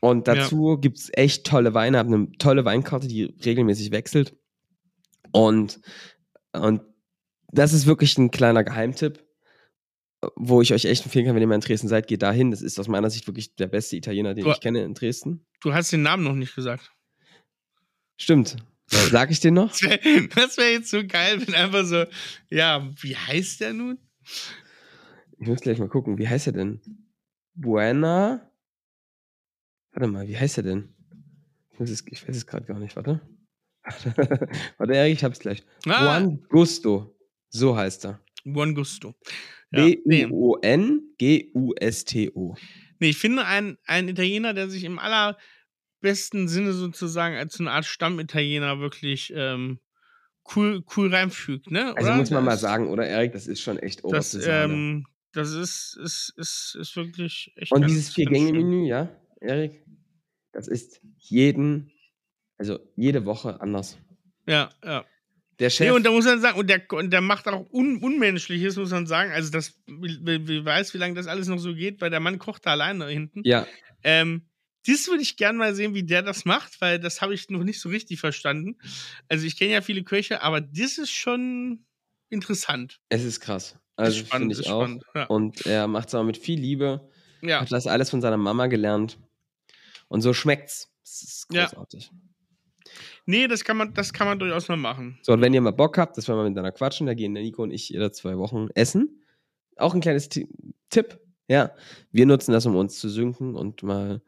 Und 0.00 0.26
dazu 0.26 0.78
gibt 0.80 0.98
es 0.98 1.10
echt 1.12 1.46
tolle 1.46 1.74
Weine. 1.74 1.98
Hab 1.98 2.06
eine 2.06 2.32
tolle 2.38 2.64
Weinkarte, 2.64 3.06
die 3.06 3.34
regelmäßig 3.44 3.92
wechselt. 3.92 4.34
Und, 5.30 5.80
und 6.52 6.80
das 7.52 7.72
ist 7.72 7.86
wirklich 7.86 8.16
ein 8.18 8.30
kleiner 8.30 8.64
Geheimtipp, 8.64 9.22
wo 10.36 10.62
ich 10.62 10.72
euch 10.72 10.84
echt 10.84 11.04
empfehlen 11.04 11.26
kann, 11.26 11.34
wenn 11.34 11.42
ihr 11.42 11.48
mal 11.48 11.56
in 11.56 11.60
Dresden 11.60 11.88
seid, 11.88 12.06
geht 12.06 12.22
dahin. 12.22 12.50
Das 12.50 12.62
ist 12.62 12.78
aus 12.78 12.88
meiner 12.88 13.10
Sicht 13.10 13.26
wirklich 13.26 13.54
der 13.56 13.66
beste 13.66 13.96
Italiener, 13.96 14.34
den 14.34 14.44
Du- 14.44 14.50
ich 14.50 14.60
kenne 14.60 14.82
in 14.82 14.94
Dresden. 14.94 15.44
Du 15.60 15.72
hast 15.74 15.92
den 15.92 16.02
Namen 16.02 16.22
noch 16.24 16.34
nicht 16.34 16.54
gesagt. 16.54 16.92
Stimmt. 18.16 18.56
Sag 18.86 19.30
ich 19.30 19.40
den 19.40 19.54
noch? 19.54 19.70
Das 19.70 19.82
wäre 19.82 20.00
wär 20.56 20.72
jetzt 20.72 20.90
so 20.90 21.04
geil, 21.06 21.40
wenn 21.46 21.54
einfach 21.54 21.84
so, 21.84 22.04
ja, 22.50 22.88
wie 23.00 23.16
heißt 23.16 23.60
der 23.60 23.72
nun? 23.72 23.98
Ich 25.38 25.48
muss 25.48 25.60
gleich 25.60 25.78
mal 25.78 25.88
gucken. 25.88 26.18
Wie 26.18 26.28
heißt 26.28 26.46
er 26.46 26.52
denn? 26.52 26.80
Buena. 27.54 28.50
Warte 29.92 30.08
mal, 30.08 30.28
wie 30.28 30.36
heißt 30.38 30.58
er 30.58 30.62
denn? 30.62 30.94
Ich, 31.72 31.80
es, 31.80 32.04
ich 32.06 32.28
weiß 32.28 32.36
es 32.36 32.46
gerade 32.46 32.66
gar 32.66 32.78
nicht. 32.78 32.94
Warte. 32.96 33.20
Warte, 34.78 34.94
Erik, 34.94 35.14
ich 35.14 35.24
hab's 35.24 35.40
gleich. 35.40 35.64
Ah, 35.86 36.04
Juan 36.04 36.44
Gusto. 36.48 37.16
So 37.48 37.76
heißt 37.76 38.04
er. 38.06 38.20
Buon 38.44 38.74
Gusto. 38.74 39.14
B-U-O-N-G-U-S-T-O. 39.72 42.54
nee, 43.00 43.08
ich 43.08 43.18
finde 43.18 43.44
ein, 43.46 43.78
ein 43.86 44.08
Italiener, 44.08 44.54
der 44.54 44.68
sich 44.68 44.84
im 44.84 44.98
allerbesten 44.98 46.48
Sinne 46.48 46.72
sozusagen 46.72 47.36
als 47.36 47.54
so 47.54 47.62
eine 47.64 47.72
Art 47.72 47.84
Stammitaliener 47.84 48.80
wirklich 48.80 49.32
ähm, 49.34 49.80
cool, 50.54 50.82
cool 50.96 51.14
reinfügt, 51.14 51.70
ne? 51.70 51.94
Also 51.96 52.08
Oder? 52.10 52.16
muss 52.18 52.30
man 52.30 52.44
mal 52.44 52.52
Das- 52.52 52.60
sagen, 52.60 52.88
oder 52.88 53.06
Erik, 53.06 53.32
das 53.32 53.46
ist 53.46 53.60
schon 53.60 53.78
echt 53.78 54.00
Das, 54.00 54.04
oberste 54.04 54.40
Sahne. 54.40 54.74
ähm, 54.74 55.06
das 55.32 55.52
ist, 55.52 55.98
ist, 56.02 56.32
ist, 56.36 56.76
ist 56.78 56.96
wirklich 56.96 57.52
echt. 57.56 57.72
Und 57.72 57.88
dieses. 57.88 58.12
Vier-Gänge-Menü, 58.14 58.86
ja, 58.86 59.08
Erik, 59.40 59.84
das 60.52 60.68
ist 60.68 61.00
jeden, 61.16 61.90
also 62.58 62.78
jede 62.96 63.24
Woche 63.24 63.60
anders. 63.60 63.98
Ja, 64.46 64.70
ja. 64.84 65.04
Der 65.62 65.70
Chef, 65.70 65.86
Nee, 65.86 65.92
und 65.92 66.04
da 66.04 66.10
muss 66.10 66.24
man 66.24 66.40
sagen, 66.40 66.58
und 66.58 66.68
der, 66.68 66.82
und 66.90 67.10
der 67.12 67.20
macht 67.20 67.46
auch 67.46 67.70
un, 67.72 67.98
Unmenschliches, 68.02 68.74
muss 68.76 68.90
man 68.90 69.06
sagen. 69.06 69.30
Also, 69.30 69.50
das, 69.52 69.74
wer 69.86 70.64
weiß, 70.64 70.92
wie 70.92 70.98
lange 70.98 71.14
das 71.14 71.28
alles 71.28 71.46
noch 71.46 71.58
so 71.58 71.72
geht, 71.72 72.00
weil 72.00 72.10
der 72.10 72.18
Mann 72.18 72.40
kocht 72.40 72.66
da 72.66 72.72
alleine 72.72 73.06
hinten. 73.06 73.42
ja, 73.44 73.66
Ähm, 74.02 74.48
das 74.84 75.06
würde 75.06 75.22
ich 75.22 75.36
gerne 75.36 75.56
mal 75.58 75.76
sehen, 75.76 75.94
wie 75.94 76.02
der 76.02 76.22
das 76.22 76.44
macht, 76.44 76.80
weil 76.80 76.98
das 76.98 77.22
habe 77.22 77.32
ich 77.34 77.48
noch 77.48 77.62
nicht 77.62 77.80
so 77.80 77.88
richtig 77.88 78.18
verstanden. 78.18 78.76
Also, 79.28 79.46
ich 79.46 79.56
kenne 79.56 79.70
ja 79.72 79.80
viele 79.82 80.02
Köche, 80.02 80.42
aber 80.42 80.60
das 80.60 80.98
ist 80.98 81.12
schon 81.12 81.86
interessant. 82.28 83.00
es 83.08 83.22
ist 83.22 83.38
krass. 83.38 83.76
Also 83.94 84.18
ist 84.20 84.26
spannend, 84.26 84.54
finde 84.56 84.62
ich 84.66 84.70
auch. 84.72 84.82
spannend. 84.82 85.04
Ja. 85.14 85.24
Und 85.26 85.64
er 85.66 85.86
macht 85.86 86.08
es 86.08 86.14
auch 86.16 86.24
mit 86.24 86.38
viel 86.38 86.58
Liebe. 86.58 87.08
ja. 87.40 87.60
Hat 87.60 87.70
das 87.70 87.86
alles 87.86 88.10
von 88.10 88.20
seiner 88.20 88.36
Mama 88.36 88.66
gelernt. 88.66 89.16
Und 90.08 90.22
so 90.22 90.32
schmeckt's. 90.32 90.90
Das 91.04 91.22
ist 91.22 91.46
Ja. 91.52 91.70
Nee, 93.24 93.46
das 93.46 93.64
kann 93.64 93.76
man, 93.76 93.94
das 93.94 94.12
kann 94.12 94.26
man 94.26 94.38
durchaus 94.38 94.68
mal 94.68 94.76
machen. 94.76 95.18
So, 95.22 95.32
und 95.32 95.40
wenn 95.40 95.54
ihr 95.54 95.60
mal 95.60 95.70
Bock 95.70 95.96
habt, 95.98 96.16
dass 96.16 96.26
wir 96.28 96.34
mal 96.34 96.44
miteinander 96.44 96.72
quatschen, 96.72 97.06
da 97.06 97.14
gehen 97.14 97.34
der 97.34 97.42
Nico 97.42 97.62
und 97.62 97.70
ich 97.70 97.88
jede 97.88 98.10
zwei 98.12 98.36
Wochen 98.38 98.68
essen. 98.74 99.22
Auch 99.76 99.94
ein 99.94 100.00
kleines 100.00 100.28
Ti- 100.28 100.48
Tipp. 100.90 101.18
Ja, 101.48 101.72
wir 102.10 102.26
nutzen 102.26 102.52
das, 102.52 102.66
um 102.66 102.76
uns 102.76 102.98
zu 102.98 103.08
synken 103.08 103.54
und 103.54 103.82
mal 103.82 104.22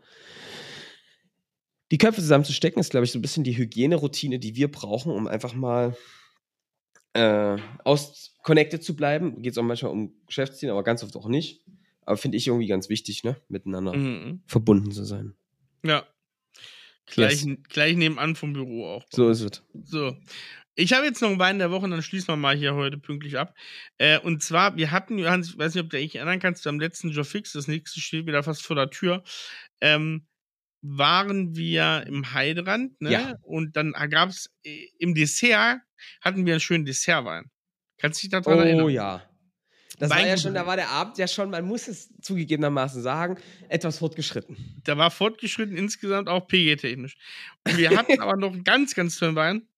die 1.90 1.98
Köpfe 1.98 2.20
zusammenzustecken. 2.20 2.80
Ist, 2.80 2.90
glaube 2.90 3.04
ich, 3.04 3.12
so 3.12 3.18
ein 3.18 3.22
bisschen 3.22 3.44
die 3.44 3.56
Hygieneroutine, 3.56 4.38
die 4.38 4.56
wir 4.56 4.70
brauchen, 4.70 5.12
um 5.12 5.26
einfach 5.26 5.54
mal 5.54 5.96
äh, 7.14 7.56
aus 7.84 8.36
connected 8.42 8.82
zu 8.82 8.96
bleiben. 8.96 9.42
Geht 9.42 9.52
es 9.52 9.58
auch 9.58 9.62
manchmal 9.62 9.92
um 9.92 10.12
Geschäftsziele, 10.26 10.72
aber 10.72 10.82
ganz 10.82 11.02
oft 11.04 11.16
auch 11.16 11.28
nicht. 11.28 11.64
Aber 12.02 12.16
finde 12.16 12.36
ich 12.36 12.46
irgendwie 12.46 12.66
ganz 12.66 12.88
wichtig, 12.88 13.24
ne? 13.24 13.36
Miteinander 13.48 13.94
Mhm. 13.96 14.42
verbunden 14.46 14.90
zu 14.92 15.04
sein. 15.04 15.34
Ja. 15.84 16.04
Gleich, 17.06 17.44
Yes. 17.44 17.58
gleich 17.68 17.96
nebenan 17.96 18.34
vom 18.36 18.52
Büro 18.52 18.86
auch. 18.86 19.04
So 19.10 19.28
ist 19.28 19.40
es. 19.40 19.62
So. 19.84 20.16
Ich 20.76 20.92
habe 20.92 21.04
jetzt 21.06 21.22
noch 21.22 21.28
einen 21.28 21.38
Wein 21.38 21.58
der 21.60 21.70
Woche 21.70 21.88
dann 21.88 22.02
schließen 22.02 22.28
wir 22.28 22.36
mal 22.36 22.56
hier 22.56 22.74
heute 22.74 22.98
pünktlich 22.98 23.38
ab. 23.38 23.54
Äh, 23.98 24.18
und 24.18 24.42
zwar, 24.42 24.76
wir 24.76 24.90
hatten, 24.90 25.18
Johannes, 25.18 25.50
ich 25.50 25.58
weiß 25.58 25.74
nicht, 25.74 25.84
ob 25.84 25.90
du 25.90 25.98
dich 25.98 26.16
erinnern 26.16 26.40
kannst, 26.40 26.66
am 26.66 26.80
letzten 26.80 27.10
Joe 27.10 27.24
Fix, 27.24 27.52
das 27.52 27.68
nächste 27.68 28.00
steht 28.00 28.26
wieder 28.26 28.42
fast 28.42 28.62
vor 28.66 28.74
der 28.74 28.90
Tür, 28.90 29.22
ähm, 29.80 30.26
waren 30.82 31.54
wir 31.54 32.04
im 32.08 32.34
Heiderand, 32.34 33.00
ne? 33.00 33.12
Ja. 33.12 33.34
Und 33.42 33.76
dann 33.76 33.92
gab 34.10 34.30
es 34.30 34.52
im 34.98 35.14
Dessert, 35.14 35.78
hatten 36.20 36.44
wir 36.44 36.54
einen 36.54 36.60
schönen 36.60 36.84
Dessertwein. 36.84 37.50
Kannst 37.98 38.22
du 38.22 38.28
dich 38.28 38.30
daran 38.30 38.58
erinnern? 38.58 38.84
Oh 38.84 38.88
ja. 38.88 39.22
Das 39.98 40.10
war 40.10 40.26
ja 40.26 40.36
schon, 40.36 40.54
da 40.54 40.66
war 40.66 40.76
der 40.76 40.90
Abend 40.90 41.18
ja 41.18 41.28
schon, 41.28 41.50
man 41.50 41.64
muss 41.64 41.88
es 41.88 42.10
zugegebenermaßen 42.20 43.02
sagen, 43.02 43.36
etwas 43.68 43.98
fortgeschritten. 43.98 44.56
Da 44.84 44.98
war 44.98 45.10
fortgeschritten 45.10 45.76
insgesamt 45.76 46.28
auch 46.28 46.46
PG-technisch. 46.46 47.16
Und 47.66 47.78
wir 47.78 47.90
hatten 47.90 48.18
aber 48.20 48.36
noch 48.36 48.52
einen 48.52 48.64
ganz, 48.64 48.94
ganz 48.94 49.18
tollen 49.18 49.36
Wein. 49.36 49.68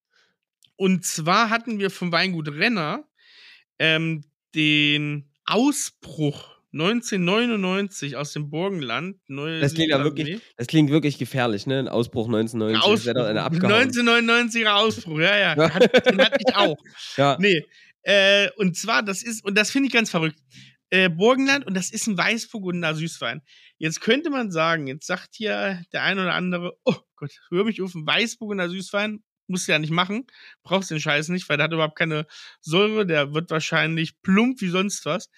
Und 0.77 1.05
zwar 1.05 1.51
hatten 1.51 1.79
wir 1.79 1.91
vom 1.91 2.13
Weingut 2.13 2.49
Renner 2.49 3.05
ähm, 3.79 4.25
den 4.55 5.31
Ausbruch 5.45 6.57
1999 6.73 8.17
aus 8.17 8.33
dem 8.33 8.51
Burgenland. 8.51 9.17
Neue 9.29 9.61
Das 9.61 9.75
klingt 9.75 9.91
ja 9.91 10.03
wirklich, 10.05 10.41
das 10.57 10.67
klingt 10.67 10.91
wirklich 10.91 11.19
gefährlich, 11.19 11.67
ne? 11.67 11.79
Ein 11.79 11.89
Ausbruch 11.89 12.27
1990. 12.27 12.81
das 12.81 12.85
Ausbruch. 12.85 13.07
wäre 13.07 13.19
doch 13.19 13.31
eine 13.31 13.43
abgehauen. 13.43 13.91
1999er 13.91 14.73
Ausbruch, 14.73 15.19
ja, 15.21 15.39
ja. 15.39 15.75
Hat, 15.75 16.07
den 16.11 16.21
hatte 16.21 16.39
ich 16.47 16.55
auch. 16.55 16.77
Ja. 17.17 17.37
Nee. 17.41 17.65
Äh, 18.07 18.51
und 18.57 18.77
zwar, 18.77 19.03
das 19.03 19.25
ist, 19.25 19.45
und 19.45 19.59
das 19.59 19.73
finde 19.73 19.89
ich 19.89 19.93
ganz 19.93 20.11
verrückt. 20.11 20.39
Äh, 20.91 21.11
Burgenland, 21.11 21.67
und 21.67 21.75
das 21.75 21.91
ist 21.91 22.07
ein 22.07 22.17
Weißburgunder 22.17 22.95
Süßwein. 22.95 23.43
Jetzt 23.79 24.01
könnte 24.01 24.31
man 24.31 24.53
sagen, 24.53 24.87
jetzt 24.87 25.09
sagt 25.09 25.35
hier 25.35 25.83
der 25.93 26.05
ein 26.05 26.21
oder 26.21 26.35
andere, 26.35 26.79
oh 26.85 26.95
Gott, 27.17 27.33
hör 27.51 27.65
mich 27.65 27.83
auf, 27.83 27.97
ein 27.97 28.07
Weißburgunder 28.07 28.69
Süßwein, 28.69 29.25
musst 29.49 29.67
du 29.67 29.73
ja 29.73 29.81
nicht 29.81 29.91
machen, 29.91 30.25
brauchst 30.63 30.93
den 30.93 31.01
Scheiß 31.01 31.31
nicht, 31.31 31.49
weil 31.49 31.57
der 31.57 31.65
hat 31.65 31.73
überhaupt 31.73 31.99
keine 31.99 32.27
Säure, 32.61 33.07
der 33.07 33.35
wird 33.35 33.51
wahrscheinlich 33.51 34.23
plump 34.23 34.61
wie 34.61 34.69
sonst 34.69 35.05
was. 35.05 35.29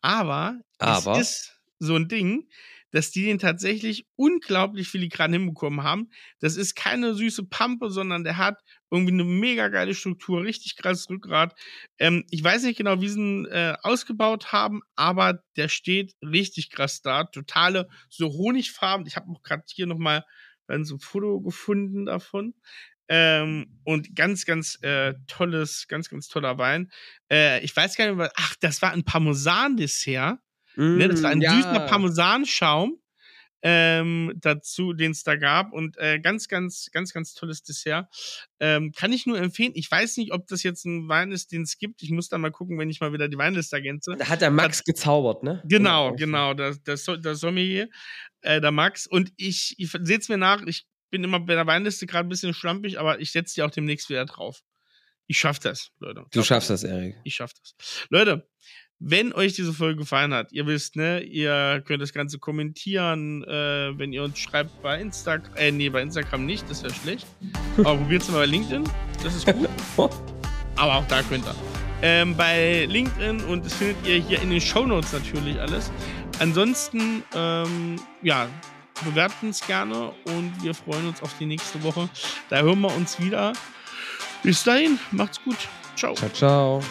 Aber, 0.00 0.58
Aber? 0.78 1.12
es 1.12 1.30
ist 1.30 1.60
so 1.78 1.94
ein 1.94 2.08
Ding, 2.08 2.48
dass 2.90 3.12
die 3.12 3.24
den 3.24 3.38
tatsächlich 3.38 4.06
unglaublich 4.16 4.88
filigran 4.88 5.32
hinbekommen 5.32 5.84
haben. 5.84 6.10
Das 6.40 6.56
ist 6.56 6.74
keine 6.74 7.14
süße 7.14 7.44
Pampe, 7.44 7.90
sondern 7.90 8.24
der 8.24 8.36
hat 8.36 8.58
irgendwie 8.90 9.12
eine 9.12 9.24
mega 9.24 9.68
geile 9.68 9.94
Struktur, 9.94 10.42
richtig 10.42 10.76
krasses 10.76 11.08
Rückgrat. 11.10 11.54
Ähm, 11.98 12.24
ich 12.30 12.42
weiß 12.42 12.62
nicht 12.64 12.78
genau, 12.78 13.00
wie 13.00 13.08
sie 13.08 13.18
ihn 13.20 13.46
äh, 13.46 13.74
ausgebaut 13.82 14.52
haben, 14.52 14.82
aber 14.94 15.42
der 15.56 15.68
steht 15.68 16.14
richtig 16.22 16.70
krass 16.70 17.02
da. 17.02 17.24
Totale 17.24 17.88
so 18.08 18.28
Honigfarben. 18.28 19.06
Ich 19.06 19.16
habe 19.16 19.30
auch 19.30 19.42
gerade 19.42 19.64
hier 19.66 19.86
nochmal 19.86 20.24
so 20.82 20.96
ein 20.96 21.00
Foto 21.00 21.40
gefunden 21.40 22.06
davon. 22.06 22.54
Ähm, 23.08 23.78
und 23.84 24.16
ganz, 24.16 24.44
ganz 24.46 24.78
äh, 24.82 25.14
tolles, 25.28 25.86
ganz, 25.88 26.08
ganz 26.08 26.26
toller 26.28 26.58
Wein. 26.58 26.90
Äh, 27.30 27.64
ich 27.64 27.74
weiß 27.74 27.96
gar 27.96 28.06
nicht 28.08 28.16
mehr, 28.16 28.32
ach, 28.36 28.56
das 28.60 28.82
war 28.82 28.90
ein 28.92 29.04
Parmesan-Dessert. 29.04 30.38
Ne, 30.76 31.08
das 31.08 31.22
war 31.22 31.30
ein 31.30 31.38
Mm, 31.38 31.42
ja. 31.42 31.52
süßer 31.52 31.80
Parmesanschaum 31.86 33.00
ähm, 33.62 34.32
dazu, 34.36 34.92
den 34.92 35.12
es 35.12 35.22
da 35.22 35.36
gab. 35.36 35.72
Und 35.72 35.96
äh, 35.98 36.20
ganz, 36.20 36.48
ganz, 36.48 36.90
ganz, 36.92 37.12
ganz 37.12 37.34
tolles 37.34 37.62
Dessert. 37.62 38.06
Ähm, 38.60 38.92
kann 38.92 39.12
ich 39.12 39.26
nur 39.26 39.38
empfehlen. 39.38 39.72
Ich 39.74 39.90
weiß 39.90 40.18
nicht, 40.18 40.32
ob 40.32 40.46
das 40.46 40.62
jetzt 40.62 40.84
ein 40.84 41.08
Wein 41.08 41.32
ist, 41.32 41.52
den 41.52 41.62
es 41.62 41.78
gibt. 41.78 42.02
Ich 42.02 42.10
muss 42.10 42.28
da 42.28 42.38
mal 42.38 42.50
gucken, 42.52 42.78
wenn 42.78 42.90
ich 42.90 43.00
mal 43.00 43.12
wieder 43.12 43.28
die 43.28 43.38
Weinliste 43.38 43.76
ergänze. 43.76 44.14
Da 44.18 44.28
hat 44.28 44.40
der 44.40 44.50
Max 44.50 44.84
gezaubert, 44.84 45.42
ne? 45.42 45.62
Genau, 45.66 46.14
genau. 46.14 46.54
Das, 46.54 46.82
das, 46.82 47.04
So- 47.04 47.16
das 47.16 47.40
Sommelier, 47.40 47.88
äh, 48.42 48.60
der 48.60 48.70
Max. 48.72 49.06
Und 49.06 49.32
ich, 49.36 49.74
ich 49.78 49.90
sehe 49.90 50.18
es 50.18 50.28
mir 50.28 50.38
nach. 50.38 50.62
Ich 50.66 50.86
bin 51.10 51.24
immer 51.24 51.40
bei 51.40 51.54
der 51.54 51.66
Weinliste 51.66 52.06
gerade 52.06 52.26
ein 52.26 52.30
bisschen 52.30 52.54
schlampig, 52.54 52.98
aber 53.00 53.20
ich 53.20 53.32
setze 53.32 53.54
die 53.54 53.62
auch 53.62 53.70
demnächst 53.70 54.08
wieder 54.10 54.26
drauf. 54.26 54.62
Ich 55.28 55.38
schaff 55.38 55.58
das, 55.58 55.90
Leute. 55.98 56.24
Du 56.30 56.42
schaffst 56.44 56.70
das, 56.70 56.84
Erik. 56.84 57.16
Ich 57.24 57.34
schaff 57.34 57.52
das. 57.52 57.74
Leute, 58.10 58.48
wenn 58.98 59.32
euch 59.32 59.54
diese 59.54 59.72
Folge 59.72 60.00
gefallen 60.00 60.32
hat, 60.32 60.52
ihr 60.52 60.66
wisst, 60.66 60.96
ne, 60.96 61.20
ihr 61.20 61.82
könnt 61.86 62.02
das 62.02 62.12
Ganze 62.12 62.38
kommentieren, 62.38 63.44
äh, 63.44 63.98
wenn 63.98 64.12
ihr 64.12 64.22
uns 64.22 64.38
schreibt 64.38 64.82
bei 64.82 65.00
Instagram, 65.00 65.54
äh, 65.56 65.70
nee, 65.70 65.88
bei 65.88 66.00
Instagram 66.02 66.46
nicht, 66.46 66.68
das 66.70 66.82
wäre 66.82 66.94
schlecht. 66.94 67.26
Aber 67.78 67.96
probiert's 67.96 68.30
mal 68.30 68.38
bei 68.38 68.46
LinkedIn, 68.46 68.84
das 69.22 69.36
ist 69.36 69.46
gut. 69.46 69.68
Aber 70.76 70.96
auch 70.96 71.06
da 71.08 71.22
könnt 71.22 71.44
ihr. 71.46 71.54
Ähm, 72.02 72.36
bei 72.36 72.86
LinkedIn 72.86 73.44
und 73.44 73.64
das 73.64 73.74
findet 73.74 73.96
ihr 74.06 74.16
hier 74.16 74.40
in 74.42 74.50
den 74.50 74.60
Shownotes 74.60 75.12
natürlich 75.12 75.58
alles. 75.60 75.90
Ansonsten, 76.38 77.22
ähm, 77.34 77.96
ja, 78.22 78.48
bewerten 79.04 79.48
uns 79.48 79.66
gerne 79.66 80.12
und 80.24 80.52
wir 80.62 80.74
freuen 80.74 81.08
uns 81.08 81.22
auf 81.22 81.36
die 81.38 81.46
nächste 81.46 81.82
Woche. 81.82 82.08
Da 82.50 82.60
hören 82.60 82.80
wir 82.80 82.94
uns 82.94 83.20
wieder. 83.20 83.52
Bis 84.42 84.64
dahin, 84.64 84.98
macht's 85.10 85.42
gut. 85.42 85.56
Ciao. 85.96 86.14
Ciao, 86.14 86.30
ciao. 86.30 86.82